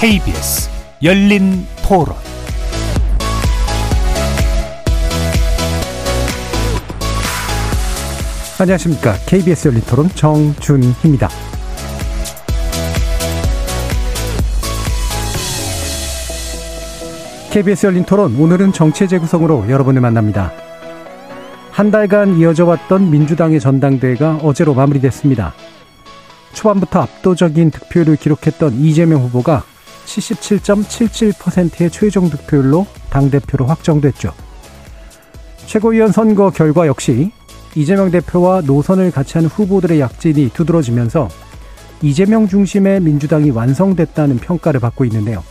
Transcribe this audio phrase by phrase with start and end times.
[0.00, 0.70] KBS
[1.02, 2.16] 열린 토론
[8.58, 9.12] 안녕하십니까.
[9.26, 11.28] KBS 열린 토론 정준희입니다.
[17.52, 20.50] KBS 열린 토론 오늘은 정체 재구성으로 여러분을 만납니다.
[21.72, 25.52] 한 달간 이어져 왔던 민주당의 전당대회가 어제로 마무리됐습니다.
[26.54, 29.64] 초반부터 압도적인 득표율을 기록했던 이재명 후보가
[30.18, 34.32] 77.77%의 최종 득표율로 당대표로 확정됐죠.
[35.66, 37.30] 최고위원 선거 결과 역시
[37.76, 41.28] 이재명 대표와 노선을 같이 하는 후보들의 약진이 두드러지면서
[42.02, 45.44] 이재명 중심의 민주당이 완성됐다는 평가를 받고 있는데요.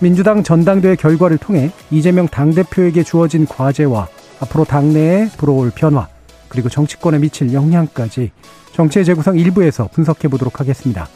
[0.00, 4.08] 민주당 전당대회 결과를 통해 이재명 당대표에게 주어진 과제와
[4.40, 6.08] 앞으로 당내에 불어올 변화,
[6.48, 8.32] 그리고 정치권에 미칠 영향까지
[8.72, 11.08] 정치의 재구성 일부에서 분석해 보도록 하겠습니다.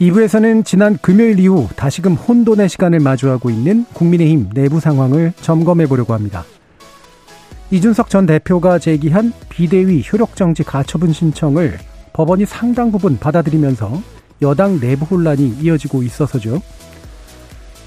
[0.00, 6.44] 2부에서는 지난 금요일 이후 다시금 혼돈의 시간을 마주하고 있는 국민의힘 내부 상황을 점검해 보려고 합니다.
[7.70, 11.78] 이준석 전 대표가 제기한 비대위 효력정지 가처분 신청을
[12.12, 14.02] 법원이 상당 부분 받아들이면서
[14.42, 16.60] 여당 내부 혼란이 이어지고 있어서죠.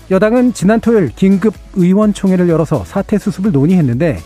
[0.10, 4.20] 여당은 지난 토요일 긴급 의원총회를 열어서 사태 수습을 논의했는데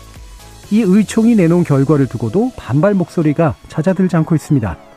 [0.70, 4.91] 이 의총이 내놓은 결과를 두고도 반발 목소리가 잦아들지 않고 있습니다.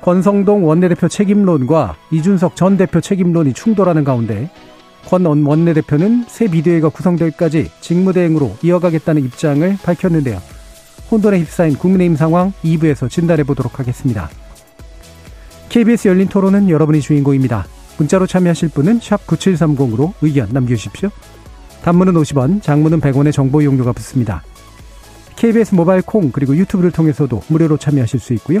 [0.00, 4.50] 권성동 원내대표 책임론과 이준석 전 대표 책임론이 충돌하는 가운데
[5.06, 10.40] 권 원내대표는 새 비대위가 구성될까지 직무대행으로 이어가겠다는 입장을 밝혔는데요.
[11.10, 14.28] 혼돈에 휩싸인 국민의힘 상황 2부에서 진단해 보도록 하겠습니다.
[15.70, 17.66] KBS 열린 토론은 여러분이 주인공입니다.
[17.96, 21.10] 문자로 참여하실 분은 9730으로 의견 남겨주십시오.
[21.82, 24.42] 단문은 50원, 장문은 100원의 정보 이용료가 붙습니다.
[25.36, 28.60] KBS 모바일 콩 그리고 유튜브를 통해서도 무료로 참여하실 수 있고요.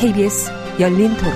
[0.00, 0.48] KBS
[0.78, 1.32] 열린 토론.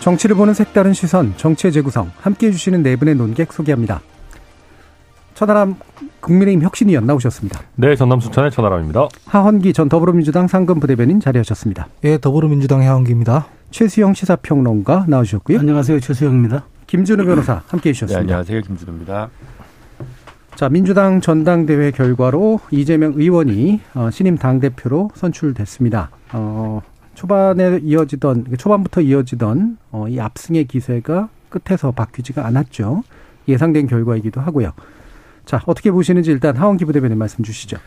[0.00, 4.00] 정치를 보는 색다른 시선, 정치의 재구성, 함께 해주시는 네 분의 논객 소개합니다.
[5.34, 5.76] 천하람
[6.20, 7.60] 국민의힘 혁신위원 나오셨습니다.
[7.74, 9.08] 네, 전남 순천의 천하람입니다.
[9.26, 11.88] 하헌기 전 더불어민주당 상근 부대변인 자리하셨습니다.
[12.04, 13.46] 예, 더불어민주당 하헌기입니다.
[13.72, 15.58] 최수영 시사평론가 나오셨고요.
[15.58, 16.64] 안녕하세요, 최수영입니다.
[16.86, 18.20] 김준우 변호사 함께 해주셨습니다.
[18.20, 19.28] 네, 안녕하세요, 김준우입니다.
[20.54, 26.10] 자, 민주당 전당대회 결과로 이재명 의원이 어, 신임 당대표로 선출됐습니다.
[26.34, 26.82] 어,
[27.14, 33.02] 초반에 이어지던, 초반부터 이어지던 어, 이 압승의 기세가 끝에서 바뀌지가 않았죠.
[33.48, 34.72] 예상된 결과이기도 하고요.
[35.44, 37.78] 자, 어떻게 보시는지 일단 하원기 부대변인 말씀 주시죠.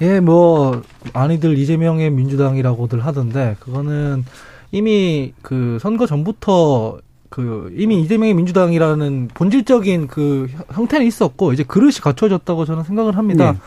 [0.00, 0.82] 예, 뭐,
[1.14, 4.24] 많이들 이재명의 민주당이라고들 하던데, 그거는
[4.72, 6.98] 이미 그 선거 전부터
[7.30, 13.52] 그 이미 이재명의 민주당이라는 본질적인 그 형태는 있었고 이제 그릇이 갖춰졌다고 저는 생각을 합니다.
[13.52, 13.58] 네.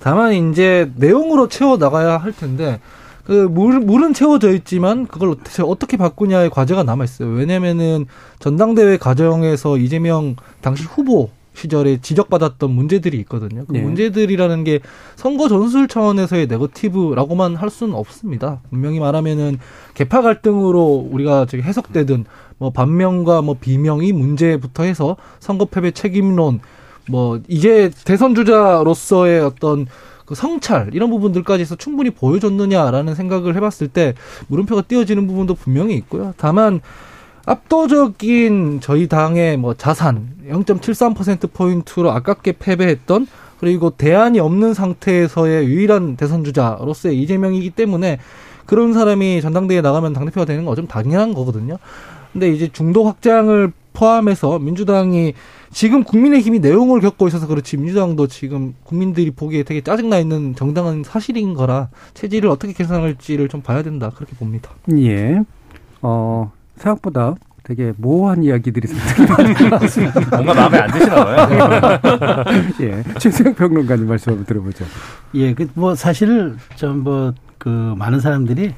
[0.00, 2.80] 다만 이제 내용으로 채워 나가야 할 텐데
[3.24, 7.30] 그 물, 물은 채워져 있지만 그걸 어떻게 바꾸냐의 과제가 남아 있어요.
[7.30, 8.06] 왜냐면은
[8.38, 13.64] 전당대회 과정에서 이재명 당시 후보 시절에 지적받았던 문제들이 있거든요.
[13.64, 13.80] 그 네.
[13.80, 14.80] 문제들이라는 게
[15.14, 18.60] 선거 전술 차원에서의 네거티브라고만 할 수는 없습니다.
[18.70, 19.58] 분명히 말하면은
[19.94, 22.24] 개파 갈등으로 우리가 저기 해석되든
[22.58, 26.60] 뭐 반명과 뭐 비명이 문제부터 해서 선거 패배 책임론
[27.08, 29.86] 뭐 이제 대선 주자로서의 어떤
[30.24, 34.14] 그 성찰 이런 부분들까지 해서 충분히 보여줬느냐라는 생각을 해봤을 때
[34.48, 36.32] 물음표가 띄어지는 부분도 분명히 있고요.
[36.36, 36.80] 다만
[37.46, 43.26] 압도적인 저희 당의 뭐 자산 0.73% 포인트로 아깝게 패배했던
[43.60, 48.18] 그리고 대안이 없는 상태에서의 유일한 대선 주자로서의 이재명이기 때문에
[48.66, 51.76] 그런 사람이 전당대회에 나가면 당대표가 되는 건좀 당연한 거거든요.
[52.34, 55.32] 근데 이제 중도 확장을 포함해서 민주당이
[55.72, 61.54] 지금 국민의힘이 내용을 겪고 있어서 그렇지 민주당도 지금 국민들이 보기에 되게 짜증나 있는 정당은 사실인
[61.54, 64.70] 거라 체질을 어떻게 개선할지를 좀 봐야 된다 그렇게 봅니다.
[64.98, 65.40] 예.
[66.02, 68.88] 어, 생각보다 되게 모호한 이야기들이.
[70.30, 71.98] 뭔가 마음에 안 드시나 봐요.
[72.82, 73.02] 예.
[73.18, 74.84] 최수영 평론가님 말씀 한번 들어보죠.
[75.34, 78.74] 예, 그 뭐 사실 좀 뭐 그 많은 사람들이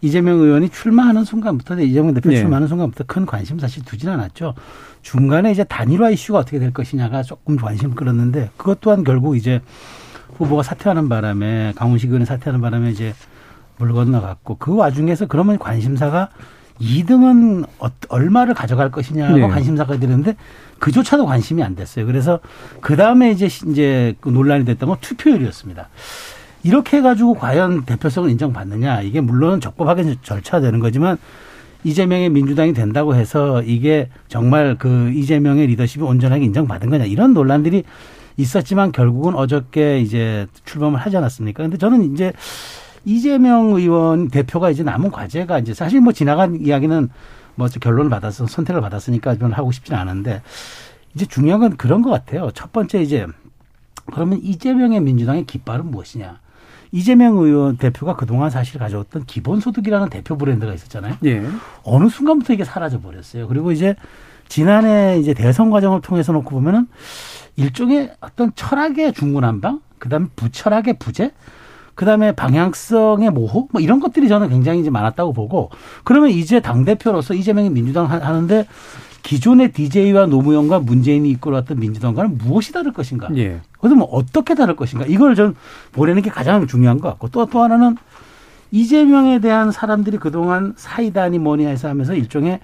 [0.00, 2.36] 이재명 의원이 출마하는 순간부터 이재명 대표 예.
[2.36, 4.54] 출마하는 순간부터 큰 관심 사실 두진 않았죠.
[5.02, 9.60] 중간에 이제 단일화 이슈가 어떻게 될 것이냐가 조금 관심 끌었는데 그것 또한 결국 이제
[10.36, 13.14] 후보가 사퇴하는 바람에 강훈식 의원이 사퇴하는 바람에 이제
[13.78, 16.28] 물 건너갔고 그 와중에서 그러면 관심사가
[16.80, 19.48] 2등은 어, 얼마를 가져갈 것이냐고 네.
[19.48, 20.36] 관심사가 되는데
[20.78, 22.06] 그조차도 관심이 안 됐어요.
[22.06, 22.38] 그래서
[22.80, 25.88] 그 다음에 이제 시- 이제 그 논란이 됐던 건 투표율이었습니다.
[26.62, 31.18] 이렇게 해가지고 과연 대표성을 인정받느냐 이게 물론 적법하게 절차되는 거지만
[31.84, 37.84] 이재명의 민주당이 된다고 해서 이게 정말 그 이재명의 리더십이 온전하게 인정받은 거냐 이런 논란들이
[38.36, 41.62] 있었지만 결국은 어저께 이제 출범을 하지 않았습니까?
[41.62, 42.32] 근데 저는 이제
[43.04, 47.08] 이재명 의원 대표가 이제 남은 과제가 이제 사실 뭐 지나간 이야기는
[47.54, 50.42] 뭐 결론을 받아서 선택을 받았으니까 저는 하고 싶지는 않은데
[51.14, 52.50] 이제 중요한 건 그런 것 같아요.
[52.52, 53.26] 첫 번째 이제
[54.12, 56.38] 그러면 이재명의 민주당의 깃발은 무엇이냐?
[56.92, 61.16] 이재명 의원 대표가 그동안 사실 가져왔던 기본소득이라는 대표 브랜드가 있었잖아요.
[61.24, 61.42] 예.
[61.84, 63.48] 어느 순간부터 이게 사라져 버렸어요.
[63.48, 63.94] 그리고 이제
[64.48, 66.86] 지난해 이제 대선 과정을 통해서 놓고 보면은
[67.56, 71.32] 일종의 어떤 철학의 중구난방, 그다음에 부철학의 부재,
[71.94, 75.70] 그다음에 방향성의 모호, 뭐 이런 것들이 저는 굉장히 이제 많았다고 보고
[76.04, 78.66] 그러면 이제 당 대표로서 이재명이 민주당 하- 하는데
[79.22, 83.28] 기존의 DJ와 노무현과 문재인이 이끌어왔던 민주당과는 무엇이 다를 것인가?
[83.36, 83.60] 예.
[83.80, 85.04] 그래서 뭐 어떻게 다를 것인가?
[85.06, 85.54] 이걸 전
[85.92, 87.96] 보내는 게 가장 중요한 것 같고 또 또 하나는
[88.70, 92.60] 이재명에 대한 사람들이 그동안 사이다니 뭐니 해서 하면서 일종의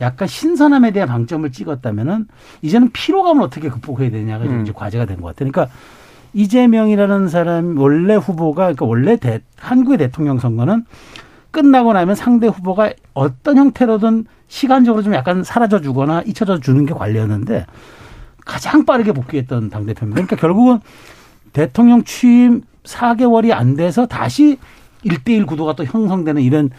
[0.00, 2.26] 약간 신선함에 대한 방점을 찍었다면은
[2.62, 4.62] 이제는 피로감을 어떻게 극복해야 되냐가 음.
[4.62, 5.50] 이제 과제가 된 것 같아요.
[5.50, 5.74] 그러니까
[6.34, 10.84] 이재명이라는 사람 원래 후보가 그러니까 원래 대, 한국의 대통령 선거는
[11.54, 17.64] 끝나고 나면 상대 후보가 어떤 형태로든 시간적으로 좀 약간 사라져 주거나 잊혀져 주는 게 관례였는데
[18.44, 20.14] 가장 빠르게 복귀했던 당대표입니다.
[20.14, 20.80] 그러니까 결국은
[21.52, 24.58] 대통령 취임 4개월이 안 돼서 다시
[25.04, 26.70] 1대1 구도가 또 형성되는 이런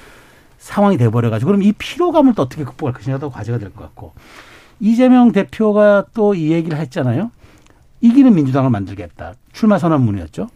[0.57, 4.13] 상황이 돼버려가지고 그럼 이 피로감을 또 어떻게 극복할 것이냐도 과제가 될 것 같고
[4.79, 7.31] 이재명 대표가 또 이 얘기를 했잖아요.
[8.01, 9.33] 이기는 민주당을 만들겠다.
[9.53, 10.47] 출마 선언문이었죠.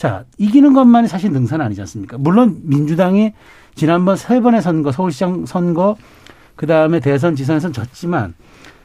[0.00, 2.16] 자, 이기는 것만이 사실 능사는 아니지 않습니까?
[2.16, 3.34] 물론 민주당이
[3.74, 5.94] 지난번 세 번의 선거, 서울시장 선거,
[6.56, 8.32] 그 다음에 대선, 지선에서는 졌지만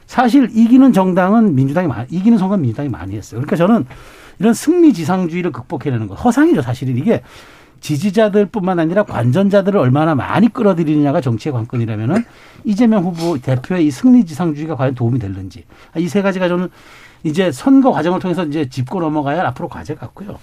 [0.06, 3.40] 사실 이기는 정당은 민주당이 많이, 이기는 선거는 민주당이 많이 했어요.
[3.40, 3.86] 그러니까 저는
[4.40, 7.22] 이런 승리 지상주의를 극복해내는 거 허상이죠, 사실은 이게
[7.80, 12.26] 지지자들 뿐만 아니라 관전자들을 얼마나 많이 끌어들이느냐가 정치의 관건이라면은
[12.64, 15.64] 이재명 후보 대표의 이 승리 지상주의가 과연 도움이 될는지
[15.96, 16.68] 이 세 가지가 저는
[17.24, 20.38] 이제 선거 과정을 통해서 이제 짚고 넘어가야 할 앞으로 과제 같고요.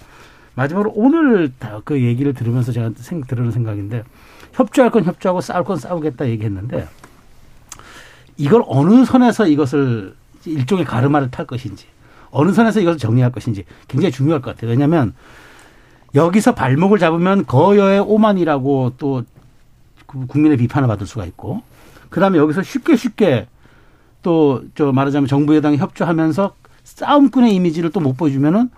[0.56, 4.04] 마지막으로 오늘 다그 얘기를 들으면서 제가 생, 들으는 생각인데
[4.54, 6.88] 협조할 건 협조하고 싸울 건 싸우겠다 얘기했는데
[8.38, 10.16] 이걸 어느 선에서 이것을
[10.46, 11.86] 일종의 가르마를 탈 것인지
[12.32, 14.72] 어느 선에서 이것을 정리할 것인지 굉장히 중요할 것 같아요.
[14.72, 15.14] 왜냐하면
[16.16, 19.24] 여기서 발목을 잡으면 거여의 오만이라고 또
[20.06, 21.64] 국민의 비판을 받을 수가 있고
[22.10, 23.48] 그다음에 여기서 쉽게 쉽게
[24.22, 28.70] 또 저 말하자면 정부 여당이 협조하면서 싸움꾼의 이미지를 또 못 보여주면은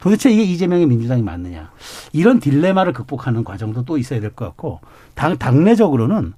[0.00, 1.70] 도대체 이게 이재명의 민주당이 맞느냐
[2.12, 4.80] 이런 딜레마를 극복하는 과정도 또 있어야 될 것 같고
[5.14, 6.34] 당 당내적으로는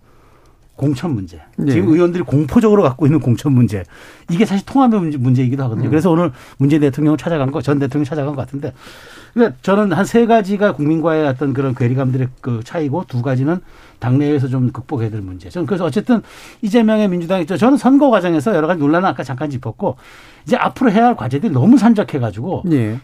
[0.76, 1.72] 공천 문제 네.
[1.72, 3.84] 지금 의원들이 공포적으로 갖고 있는 공천 문제
[4.30, 5.90] 이게 사실 통합의 문제, 문제이기도 하거든요.
[5.90, 8.72] 그래서 오늘 문재인 대통령을 찾아간 거 전 대통령 이 찾아간 것 같은데
[9.34, 13.60] 그러니까 저는 한 세 가지가 국민과의 어떤 그런 괴리감들의 그 차이고 두 가지는
[13.98, 15.50] 당내에서 좀 극복해야 될 문제.
[15.50, 16.23] 저는 그래서 어쨌든
[16.62, 19.96] 이재명의 민주당이 저- 저는 선거 과정에서 여러 가지 논란을 아까 잠깐 짚었고
[20.46, 22.99] 이제 앞으로 해야 할 과제들이 너무 산적해가지고 예.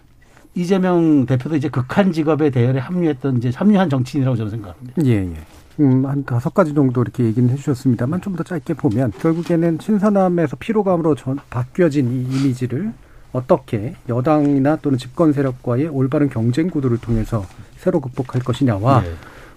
[0.57, 5.03] 이재명 대표도 이제 극한 직업의 대열에 합류했던 이제 합류한 정치인이라고 저는 생각합니다.
[5.05, 5.37] 예, 예.
[5.79, 11.15] 음, 한 다섯 가지 정도 이렇게 얘기는 해주셨습니다만 좀 더 짧게 보면 결국에는 신선함에서 피로감으로
[11.15, 12.93] 전, 바뀌어진 이 이미지를
[13.33, 17.45] 어떻게 여당이나 또는 집권 세력과의 올바른 경쟁 구도를 통해서
[17.77, 19.13] 새로 극복할 것이냐와 네.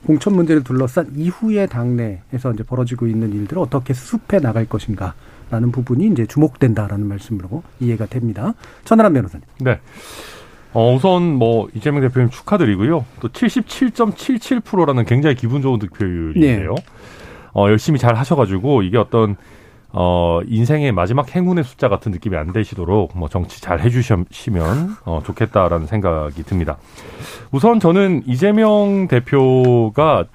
[0.05, 5.13] 공천 문제를 둘러싼 이후의 당내에서 이제 벌어지고 있는 일들을 어떻게 수습해 나갈 것인가
[5.49, 8.53] 라는 부분이 이제 주목된다라는 말씀으로 이해가 됩니다.
[8.85, 9.45] 천하람 변호사님.
[9.61, 9.79] 네.
[10.73, 13.05] 어, 우선 뭐 이재명 대표님 축하드리고요.
[13.21, 16.75] 또 77.77%라는 굉장히 기분 좋은 득표율이에요.
[17.53, 19.35] 어, 열심히 잘 하셔가지고 이게 어떤
[19.91, 25.87] 어, 인생의 마지막 행운의 숫자 같은 느낌이 안 되시도록 뭐 정치 잘 해주시면 어, 좋겠다라는
[25.87, 26.77] 생각이 듭니다.
[27.51, 30.25] 우선 저는 이재명 대표가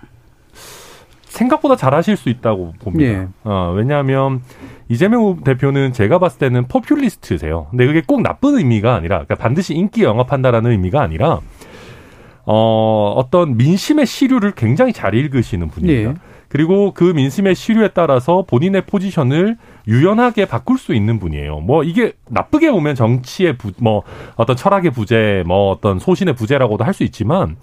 [1.34, 3.10] 생각보다 잘하실 수 있다고 봅니다.
[3.10, 3.28] 예.
[3.42, 4.40] 어, 왜냐하면
[4.88, 7.66] 이재명 대표는 제가 봤을 때는 포퓰리스트세요.
[7.70, 11.40] 근데 그게 꼭 나쁜 의미가 아니라, 그러니까 반드시 인기 영합한다라는 의미가 아니라,
[12.46, 16.10] 어, 어떤 민심의 시류를 굉장히 잘 읽으시는 분입니다.
[16.10, 16.14] 예.
[16.48, 19.56] 그리고 그 민심의 시류에 따라서 본인의 포지션을
[19.88, 21.58] 유연하게 바꿀 수 있는 분이에요.
[21.60, 24.02] 뭐 이게 나쁘게 보면 정치의 부, 뭐
[24.36, 27.56] 어떤 철학의 부재, 뭐 어떤 소신의 부재라고도 할 수 있지만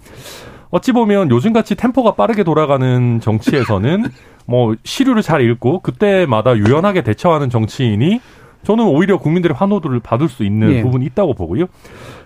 [0.72, 4.06] 어찌 보면 요즘같이 템포가 빠르게 돌아가는 정치에서는
[4.46, 8.20] 뭐 시류를 잘 읽고 그때마다 유연하게 대처하는 정치인이
[8.64, 10.82] 저는 오히려 국민들의 환호도를 받을 수 있는 예.
[10.82, 11.66] 부분이 있다고 보고요.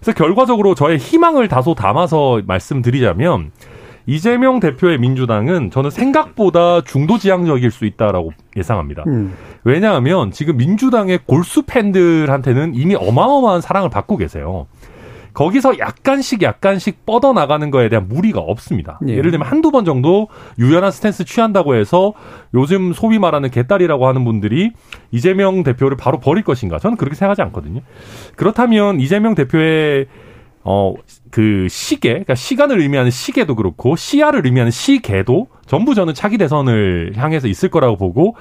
[0.01, 3.51] 그래서 결과적으로 저의 희망을 다소 담아서 말씀드리자면
[4.07, 9.03] 이재명 대표의 민주당은 저는 생각보다 중도 지향적일 수 있다라고 예상합니다.
[9.09, 9.35] 음.
[9.65, 14.67] 왜냐하면 지금 민주당의 골수 팬들한테는 이미 어마어마한 사랑을 받고 계세요.
[15.37, 18.99] 거기서 약간씩 약간씩 뻗어 나가는 거에 대한 무리가 없습니다.
[19.07, 19.13] 예.
[19.13, 19.21] 예.
[19.21, 20.29] 를 들면 한두 번 정도
[20.59, 22.15] 유연한 스탠스 취한다고 해서
[22.55, 24.73] 요즘 소위 말하는 개딸이라고 하는 분들이
[25.11, 26.79] 이재명 대표를 바로 버릴 것인가?
[26.79, 27.83] 저는 그렇게 생각하지 않거든요.
[28.35, 30.07] 그렇다면 이재명 대표의
[30.69, 30.95] 어,
[31.31, 37.47] 그 시계, 그러니까 시간을 의미하는 시계도 그렇고, 시야를 의미하는 시계도 전부 저는 차기 대선을 향해서
[37.47, 38.35] 있을 거라고 보고,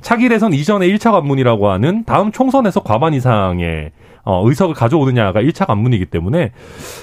[0.00, 3.90] 차기 대선 이전의 1차 관문이라고 하는 다음 총선에서 과반 이상의
[4.24, 6.52] 어, 의석을 가져오느냐가 1차 관문이기 때문에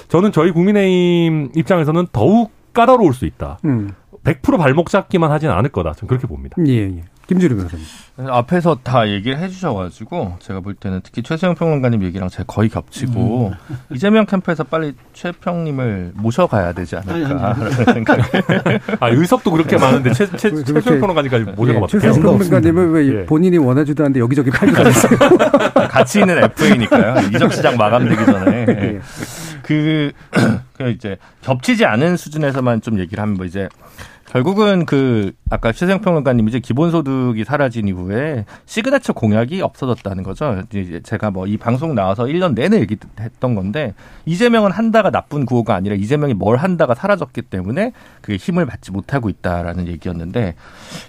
[0.08, 3.58] 저는 저희 국민의힘 입장에서는 더욱 까다로울 수 있다.
[3.64, 3.90] 음.
[4.24, 5.92] 100% 발목 잡기만 하지는 않을 거다.
[5.92, 6.56] 저는 그렇게 봅니다.
[6.66, 7.02] 예, 예.
[7.30, 7.86] 김주리 변호사님.
[8.28, 13.52] 앞에서 다 얘기를 해주셔가지고 제가 볼 때는 특히 최수영 평론가님 얘기랑 제가 거의 겹치고
[13.94, 18.24] 이재명 캠프에서 빨리 최평님을 모셔가야 되지 않을까라는 생각을
[18.98, 22.22] 아, 의석도 그렇게 많은데 최, 최, 평론가까지 모셔가면 예, 최수영 어떡해요?
[22.22, 23.26] 평론가님은 왜 예.
[23.26, 25.18] 본인이 원하지도 않는데 여기저기 팔고 다녔어요?
[25.88, 27.28] 같이 있는 FA니까요.
[27.28, 29.00] 이적 시장 마감되기 전에 예.
[29.62, 30.10] 그,
[30.76, 33.68] 그 이제 겹치지 않은 수준에서만 좀 얘기를 하면 뭐 이제
[34.30, 40.62] 결국은 그 아까 최생 평론가님 이제 기본소득이 사라진 이후에 시그네처 공약이 없어졌다는 거죠.
[40.72, 43.92] 이제 제가 뭐 이 방송 나와서 1년 내내 얘기했던 건데
[44.26, 49.88] 이재명은 한다가 나쁜 구호가 아니라 이재명이 뭘 한다가 사라졌기 때문에 그게 힘을 받지 못하고 있다라는
[49.88, 50.54] 얘기였는데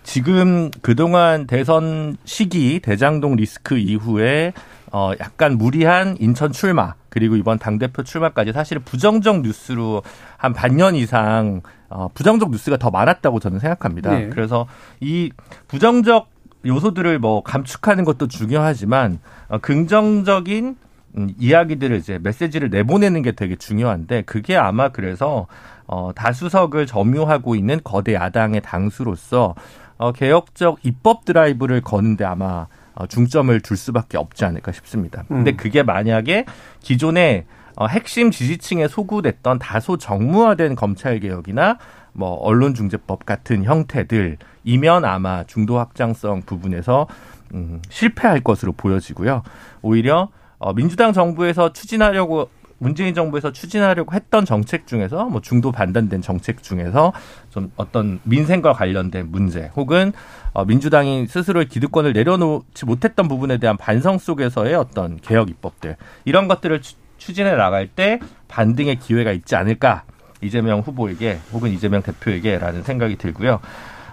[0.02, 4.54] 지금 그동안 대선 시기 대장동 리스크 이후에
[4.92, 10.04] 어 약간 무리한 인천 출마 그리고 이번 당 대표 출마까지 사실 부정적 뉴스로
[10.38, 14.12] 한 반년 이상 어 부정적 뉴스가 더 많았다고 저는 생각합니다.
[14.12, 14.30] 네.
[14.30, 14.68] 그래서
[15.00, 15.32] 이
[15.68, 16.30] 부정적
[16.66, 20.76] 요소들을 뭐 감축하는 것도 중요하지만 어 긍정적인
[21.18, 25.48] 음, 이야기들을 이제 메시지를 내보내는 게 되게 중요한데 그게 아마 그래서
[25.88, 29.56] 어 다수석을 점유하고 있는 거대 야당의 당수로서
[29.98, 32.68] 어 개혁적 입법 드라이브를 거는데 아마 어,
[33.08, 35.24] 중점을 둘 수밖에 없지 않을까 싶습니다.
[35.28, 35.58] 근데 음.
[35.58, 36.46] 그게 만약에
[36.80, 41.78] 기존에 어, 핵심 지지층에 소구됐던 다소 정무화된 검찰 개혁이나
[42.14, 47.08] 뭐 언론중재법 같은 형태들이면 아마 중도 확장성 부분에서
[47.54, 49.44] 음, 실패할 것으로 보여지고요.
[49.82, 52.50] 오히려 어, 민주당 정부에서 추진하려고
[52.82, 57.14] 문재인 정부에서 추진하려고 했던 정책 중에서 뭐 중도 반단된 정책 중에서
[57.52, 60.12] 좀 어떤 민생과 관련된 문제 혹은
[60.54, 65.96] 어, 민주당이 스스로의 기득권을 내려놓지 못했던 부분에 대한 반성 속에서의 어떤 개혁 입법들
[66.26, 70.04] 이런 것들을 추, 추진해 나갈 때 반등의 기회가 있지 않을까
[70.42, 73.60] 이재명 후보에게 혹은 이재명 대표에게라는 생각이 들고요.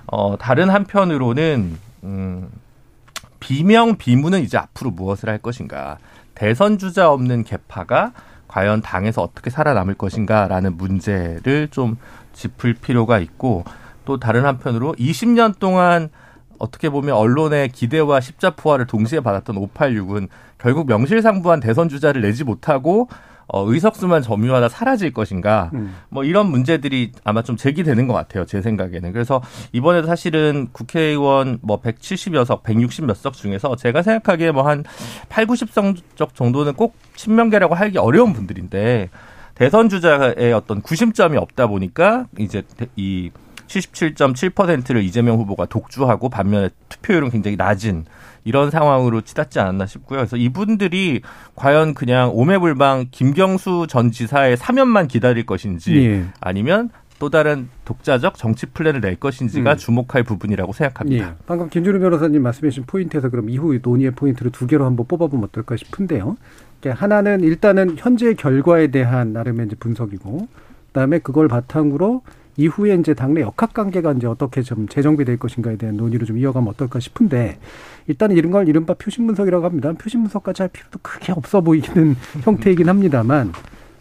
[0.09, 2.51] 어, 다른 한편으로는 음,
[3.41, 5.97] 비명 비문은 이제 앞으로 무엇을 할 것인가
[6.35, 8.13] 대선 주자 없는 개파가
[8.49, 11.97] 과연 당에서 어떻게 살아남을 것인가라는 문제를 좀
[12.33, 13.65] 짚을 필요가 있고
[14.05, 16.09] 또 다른 한편으로 20년 동안
[16.59, 20.29] 어떻게 보면 언론의 기대와 십자포화를 동시에 받았던 586은
[20.59, 23.09] 결국 명실상부한 대선 주자를 내지 못하고
[23.49, 25.97] 어, 의석수만 점유하다 사라질 것인가 음.
[26.09, 31.81] 뭐 이런 문제들이 아마 좀 제기되는 것 같아요 제 생각에는 그래서 이번에도 사실은 국회의원 뭐
[31.81, 34.85] 170여 석, 160몇 석 중에서 제가 생각하기에 뭐 한
[35.29, 39.09] 8, 90석 정도는 꼭 친명계라고 하기 어려운 분들인데
[39.55, 42.63] 대선 주자의 어떤 구심점이 없다 보니까 이제
[42.97, 43.31] 이
[43.67, 48.07] 77.7%를 이재명 후보가 독주하고 반면에 투표율은 굉장히 낮은
[48.49, 50.21] 이런 상황으로 치닫지 않았나 싶고요.
[50.21, 51.21] 그래서 이분들이
[51.55, 56.25] 과연 그냥 오매불망 김경수 전 지사의 사면만 기다릴 것인지 예.
[56.41, 56.89] 아니면
[57.19, 59.77] 또 다른 독자적 정치 플랜을 낼 것인지가 음.
[59.77, 61.29] 주목할 부분이라고 생각합니다.
[61.29, 61.35] 예.
[61.47, 65.77] 방금 김준우 변호사님 말씀해 주신 포인트에서 그럼 이후 논의의 포인트를 두 개로 한번 뽑아보면 어떨까
[65.77, 66.39] 싶은데요.
[66.81, 70.49] 그러니까 하나는 일단은 현재 결과에 대한 나름의 분석이고,
[70.87, 72.23] 그다음에 그걸 바탕으로
[72.59, 76.99] 이후에 이제 당내 역학 관계가 이제 어떻게 좀 재정비될 것인가에 대한 논의를 좀 이어가면 어떨까
[76.99, 77.59] 싶은데
[78.09, 79.93] 일단 이런 걸 이른바 표심 분석이라고 합니다.
[79.93, 83.53] 표심 분석까지 할 필요도 크게 없어 보이는 형태이긴 합니다만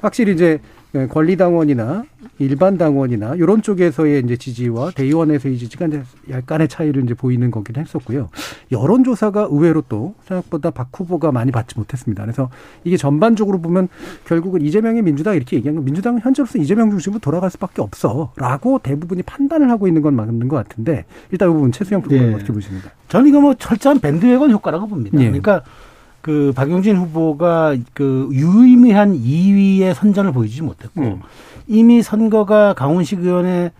[0.02, 0.60] 확실히 이제
[1.10, 2.06] 권리당원이나
[2.40, 8.30] 일반 당원이나 이런 쪽에서의 이제 지지와 대의원에서의 지지가 이제 약간의 차이를 이제 보이는 거긴 했었고요.
[8.72, 12.24] 여론조사가 의외로 또 생각보다 박 후보가 많이 받지 못했습니다.
[12.24, 12.50] 그래서
[12.84, 13.90] 이게 전반적으로 보면
[14.26, 19.70] 결국은 이재명의 민주당 이렇게 얘기한 건 민주당은 현재로서 이재명 중심으로 돌아갈 수밖에 없어라고 대부분이 판단을
[19.70, 22.36] 하고 있는 건 맞는 것 같은데 일단 이 부분 최수영 프로그램 예.
[22.36, 22.92] 어떻게 보십니까?
[23.10, 25.20] 저는 이거 뭐 철저한 밴드웨건 효과라고 봅니다.
[25.20, 25.26] 예.
[25.26, 25.64] 그러니까
[26.22, 31.22] 그 박용진 후보가 그 유의미한 2위의 선전을 보여주지 못했고 음.
[31.68, 33.72] 이미 선거가 강훈식 의원의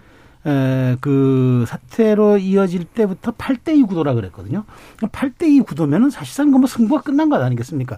[0.46, 4.64] 에, 그 사태로 이어질 때부터 8대2 구도라 그랬거든요.
[5.02, 7.98] 8대2 구도면은 사실상 그뭐 승부가 끝난 것 아니겠습니까?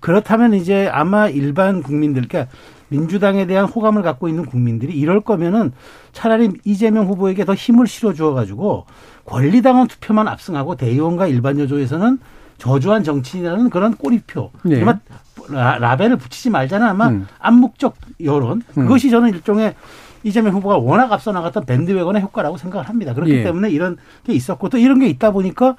[0.00, 2.52] 그렇다면 이제 아마 일반 국민들, 그러니까
[2.88, 5.72] 민주당에 대한 호감을 갖고 있는 국민들이 이럴 거면은
[6.12, 8.86] 차라리 이재명 후보에게 더 힘을 실어주어 가지고
[9.24, 12.18] 권리당원 투표만 압승하고 대의원과 일반 여조에서는
[12.58, 14.50] 저주한 정치인이라는 그런 꼬리표.
[14.64, 14.82] 네.
[14.82, 14.98] 아마
[15.48, 17.26] 라- 라벨을 붙이지 말자는 아마 음.
[17.38, 18.62] 암묵적 여론.
[18.76, 18.82] 음.
[18.82, 19.74] 그것이 저는 일종의
[20.24, 23.14] 이재명 후보가 워낙 앞서 나갔던 밴드웨건의 효과라고 생각을 합니다.
[23.14, 23.42] 그렇기 예.
[23.44, 25.76] 때문에 이런 게 있었고 또 이런 게 있다 보니까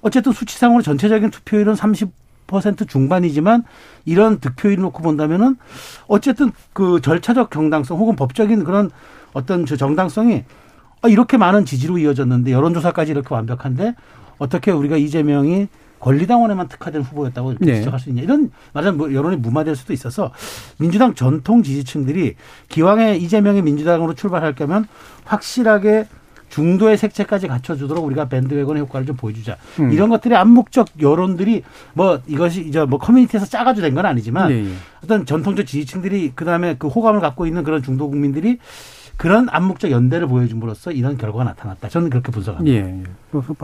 [0.00, 3.62] 어쨌든 수치상으로 전체적인 투표율은 30% 중반이지만
[4.04, 5.56] 이런 득표율 놓고 본다면은
[6.08, 8.90] 어쨌든 그 절차적 정당성 혹은 법적인 그런
[9.32, 10.44] 어떤 저 정당성이
[11.02, 13.94] 아, 이렇게 많은 지지로 이어졌는데 여론조사까지 이렇게 완벽한데
[14.38, 15.68] 어떻게 우리가 이재명이
[16.04, 17.74] 권리당원에만 특화된 후보였다고 이렇게 네.
[17.78, 20.32] 지적할 수 있냐 이런 말하자면 뭐 여론이 무마될 수도 있어서
[20.78, 22.34] 민주당 전통 지지층들이
[22.68, 24.86] 기왕에 이재명이 민주당으로 출발할 거면
[25.24, 26.06] 확실하게
[26.50, 29.56] 중도의 색채까지 갖춰주도록 우리가 밴드웨건의 효과를 좀 보여주자.
[29.80, 29.90] 음.
[29.90, 31.62] 이런 것들이 암묵적 여론들이
[31.94, 34.68] 뭐 이것이 이제 뭐 커뮤니티에서 짜가지고 된 건 아니지만 예, 예.
[35.02, 38.58] 어떤 전통적 지지층들이 그다음에 그 호감을 갖고 있는 그런 중도 국민들이
[39.16, 41.88] 그런 암묵적 연대를 보여줌으로써 이런 결과가 나타났다.
[41.88, 42.76] 저는 그렇게 분석합니다.
[42.76, 43.02] 예, 예.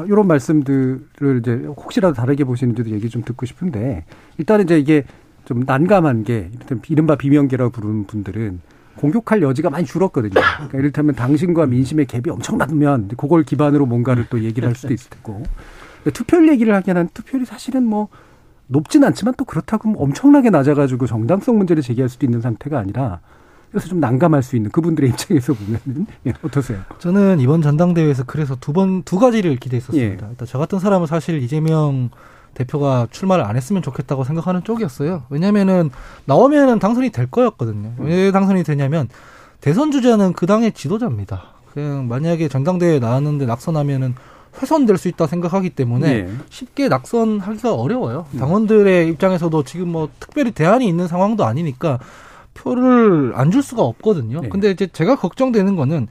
[0.07, 4.05] 이런 말씀들을 이제 혹시라도 다르게 보시는지도 얘기 좀 듣고 싶은데
[4.39, 5.05] 일단은 이제 이게
[5.45, 6.51] 좀 난감한 게
[6.89, 8.61] 이른바 비명계라고 부르는 분들은
[8.97, 10.35] 공격할 여지가 많이 줄었거든요.
[10.35, 15.43] 그러니까 이를테면 당신과 민심의 갭이 엄청나면 그걸 기반으로 뭔가를 또 얘기를 할 수도 있을 테고
[16.13, 18.09] 투표율 얘기를 하기에는 투표율이 사실은 뭐
[18.67, 23.21] 높진 않지만 또 그렇다고 뭐 엄청나게 낮아가지고 정당성 문제를 제기할 수도 있는 상태가 아니라
[23.71, 26.81] 그래서 좀 난감할 수 있는 그분들의 입장에서 보면은 예, 어떠세요?
[26.99, 30.27] 저는 이번 전당대회에서 그래서 두 번 두 가지를 기대했었습니다.
[30.27, 30.31] 예.
[30.31, 32.11] 일단 저 같은 사람은 사실 이재명
[32.55, 35.23] 대표가 출마를 안 했으면 좋겠다고 생각하는 쪽이었어요.
[35.31, 35.91] 왜냐면은
[36.25, 37.95] 나오면은 당선이 될 거였거든요.
[37.99, 39.09] 왜 당선이 되냐면
[39.61, 41.43] 대선 주자는 그 당의 지도자입니다.
[41.73, 44.15] 그냥 만약에 전당대회에 나왔는데 낙선하면은
[44.61, 46.31] 훼손될 수 있다 생각하기 때문에 예.
[46.49, 48.27] 쉽게 낙선하기가 어려워요.
[48.37, 52.01] 당원들의 입장에서도 지금 뭐 특별히 대안이 있는 상황도 아니니까
[52.55, 54.41] 표를 안 줄 수가 없거든요.
[54.43, 54.49] 네.
[54.49, 56.09] 근데 이제 제가 걱정되는 거는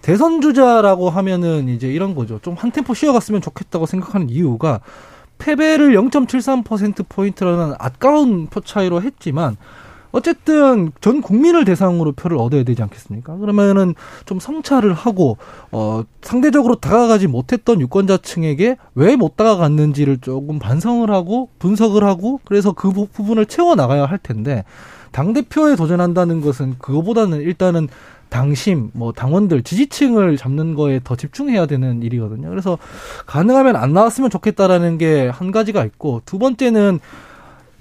[0.00, 2.38] 대선 주자라고 하면은 이제 이런 거죠.
[2.42, 4.80] 좀 한 템포 쉬어갔으면 좋겠다고 생각하는 이유가
[5.38, 9.56] 패배를 0.73% 포인트라는 아까운 표 차이로 했지만
[10.12, 13.36] 어쨌든 전 국민을 대상으로 표를 얻어야 되지 않겠습니까?
[13.38, 13.94] 그러면은
[14.26, 15.38] 좀 성찰을 하고
[15.70, 22.90] 어 상대적으로 다가가지 못했던 유권자층에게 왜 못 다가갔는지를 조금 반성을 하고 분석을 하고 그래서 그
[22.90, 24.64] 부- 부분을 채워 나가야 할 텐데
[25.12, 27.88] 당 대표에 도전한다는 것은 그거보다는 일단은
[28.28, 32.48] 당심, 뭐 당원들, 지지층을 잡는 거에 더 집중해야 되는 일이거든요.
[32.48, 32.78] 그래서
[33.26, 36.98] 가능하면 안 나왔으면 좋겠다라는 게 한 가지가 있고 두 번째는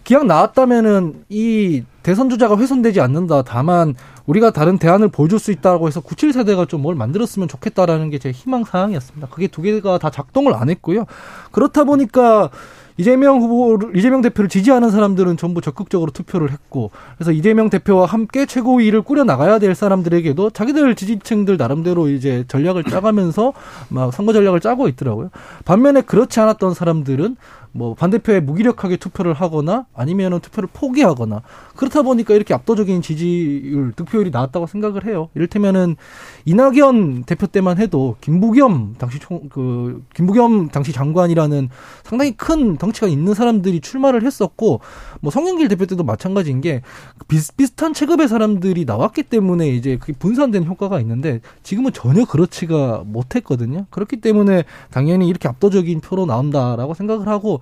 [0.03, 3.43] 기왕 나왔다면은 이 대선 주자가 훼손되지 않는다.
[3.43, 8.31] 다만 우리가 다른 대안을 보여줄 수 있다고 해서 97세대가 좀 뭘 만들었으면 좋겠다라는 게 제
[8.31, 9.27] 희망 사항이었습니다.
[9.29, 11.05] 그게 두 개가 다 작동을 안 했고요.
[11.51, 12.49] 그렇다 보니까
[12.97, 19.01] 이재명 후보를 이재명 대표를 지지하는 사람들은 전부 적극적으로 투표를 했고 그래서 이재명 대표와 함께 최고위를
[19.01, 23.53] 꾸려 나가야 될 사람들에게도 자기들 지지층들 나름대로 이제 전략을 짜가면서
[23.89, 25.29] 막 선거 전략을 짜고 있더라고요.
[25.65, 27.37] 반면에 그렇지 않았던 사람들은
[27.73, 31.41] 뭐 반대표에 무기력하게 투표를 하거나 아니면은 투표를 포기하거나
[31.75, 35.29] 그렇다 보니까 이렇게 압도적인 지지율 득표율이 나왔다고 생각을 해요.
[35.35, 35.95] 이를테면은
[36.45, 41.69] 이낙연 대표 때만 해도 김부겸 당시 총 그 김부겸 당시 장관이라는
[42.03, 44.79] 상당히 큰 덩치가 있는 사람들이 출마를 했었고
[45.21, 46.81] 뭐 성영길 대표 때도 마찬가지인 게
[47.27, 53.85] 비슷비슷한 체급의 사람들이 나왔기 때문에 이제 그게 분산된 효과가 있는데 지금은 전혀 그렇지가 못했거든요.
[53.89, 57.61] 그렇기 때문에 당연히 이렇게 압도적인 표로 나온다라고 생각을 하고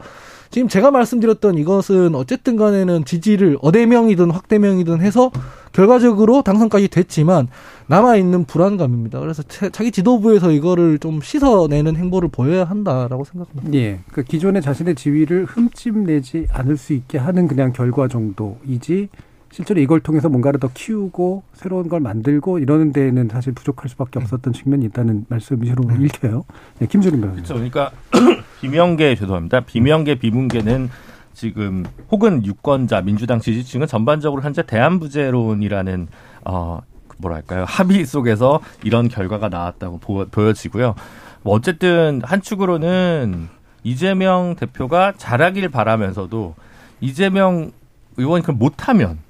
[0.52, 5.32] 지금 제가 말씀드렸던 이것은 어쨌든 간에는 지지를 어대명이든 확대명이든 해서
[5.74, 7.48] 결과적으로 당선까지 됐지만
[7.88, 9.20] 남아있는 불안감입니다.
[9.20, 13.78] 그래서 차- 자기 지도부에서 이거를 좀 씻어내는 행보를 보여야 한다라고 생각합니다.
[13.78, 14.00] 예.
[14.12, 19.10] 그 기존의 자신의 지위를 흠집내지 않을 수 있게 하는 그냥 결과 정도이지
[19.52, 24.54] 실제로 이걸 통해서 뭔가를 더 키우고 새로운 걸 만들고 이러는 데에는 사실 부족할 수밖에 없었던
[24.54, 26.46] 측면이 있다는 말씀으로 읽혀요.
[26.82, 27.44] 예, 김준임 변호사님.
[27.44, 27.54] 그렇죠.
[27.56, 27.92] 그러니까
[28.62, 29.62] 비명계 죄송합니다.
[29.62, 30.90] 비명계 비문계는
[31.34, 36.08] 지금 혹은 유권자 민주당 지지층은 전반적으로 현재 대한부재론이라는
[36.46, 36.82] 어
[37.18, 40.96] 뭐랄까요 합의 속에서 이런 결과가 나왔다고 보, 보여지고요.
[41.42, 43.48] 뭐 어쨌든 한 축으로는
[43.84, 46.56] 이재명 대표가 잘하길 바라면서도
[47.02, 47.72] 이재명
[48.18, 49.29] 의원이 그걸 못하면 그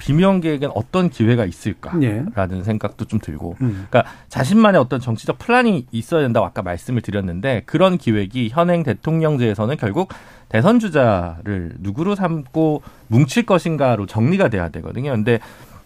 [0.00, 2.62] 비명계에겐 어떤 기회가 있을까라는 예.
[2.62, 3.86] 생각도 좀 들고 음.
[3.88, 10.12] 그러니까 자신만의 어떤 정치적 플랜이 있어야 된다고 아까 말씀을 드렸는데 그런 기획이 현행 대통령제에서는 결국
[10.48, 15.10] 대선 주자를 누구로 삼고 뭉칠 것인가로 정리가 돼야 되거든요.
[15.12, 15.38] 근데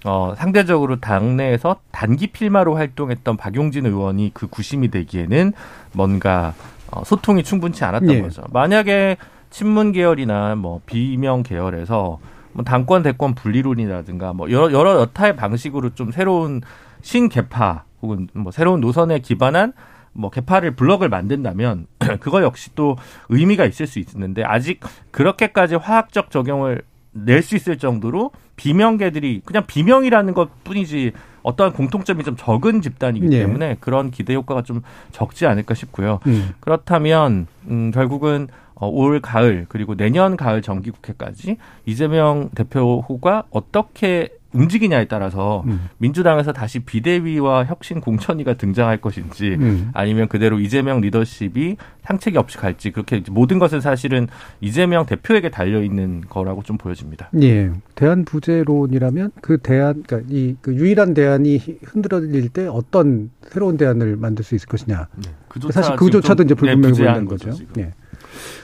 [0.05, 5.53] 어, 상대적으로 당내에서 단기 필마로 활동했던 박용진 의원이 그 구심이 되기에는
[5.93, 6.55] 뭔가
[6.91, 8.23] 어, 소통이 충분치 않았던 예.
[8.23, 8.43] 거죠.
[8.53, 9.17] 만약에
[9.51, 12.19] 친문 계열이나 뭐 비명 계열에서
[12.55, 16.63] 뭐 당권 대권 분리론이라든가 뭐 여러 여러 여타의 방식으로 좀 새로운
[17.03, 19.73] 신개파 혹은 뭐 새로운 노선에 기반한
[20.13, 21.87] 뭐 개파를 블럭을 만든다면
[22.21, 22.97] 그거 역시 또
[23.29, 30.35] 의미가 있을 수 있는데 아직 그렇게까지 화학적 적용을 낼 수 있을 정도로 비명계들이 그냥 비명이라는
[30.35, 31.13] 것 뿐이지
[31.43, 33.41] 어떠한 공통점이 좀 적은 집단이기 네.
[33.41, 36.21] 때문에 그런 기대 효과가 좀 적지 않을까 싶고요.
[36.27, 36.51] 음.
[36.61, 45.07] 그렇다면 음, 결국은 어, 올 가을 그리고 내년 가을 정기국회까지 이재명 대표 후가 어떻게 움직이냐에
[45.07, 45.89] 따라서 음.
[45.99, 49.91] 민주당에서 다시 비대위와 혁신 공천위가 등장할 것인지 음.
[49.93, 54.29] 아니면 그대로 이재명 리더십이 상책이 없이 갈지 그렇게 모든 것은 사실은
[54.61, 57.31] 이재명 대표에게 달려 있는 거라고 좀 보여집니다.
[57.43, 57.71] 예.
[57.95, 64.45] 대안 부재론이라면 그 대안, 그러니까 이 그 유일한 대안이 흔들어질 때 어떤 새로운 대안을 만들
[64.45, 65.09] 수 있을 것이냐.
[65.71, 67.51] 사실 그조차도 이제 불분명해 보이는 거죠.
[67.79, 67.93] 예.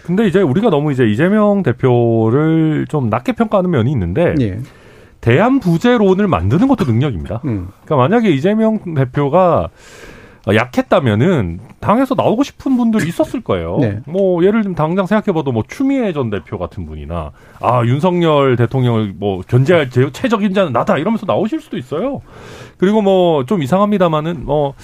[0.04, 4.60] 근데 이제 우리가 너무 이제 이재명 대표를 좀 낮게 평가하는 면이 있는데 예.
[5.20, 7.40] 대안 부재론을 만드는 것도 능력입니다.
[7.44, 7.68] 음.
[7.84, 9.68] 그러니까 만약에 이재명 대표가
[10.54, 13.76] 약했다면은 당에서 나오고 싶은 분들이 있었을 거예요.
[13.80, 14.00] 네.
[14.06, 17.30] 뭐 예를 들면 당장 생각해봐도 뭐 추미애 전 대표 같은 분이나
[17.60, 22.22] 아 윤석열 대통령을 뭐 견제할 제- 최적인 자는 나다 이러면서 나오실 수도 있어요.
[22.78, 24.74] 그리고 뭐 좀 이상합니다만은 뭐.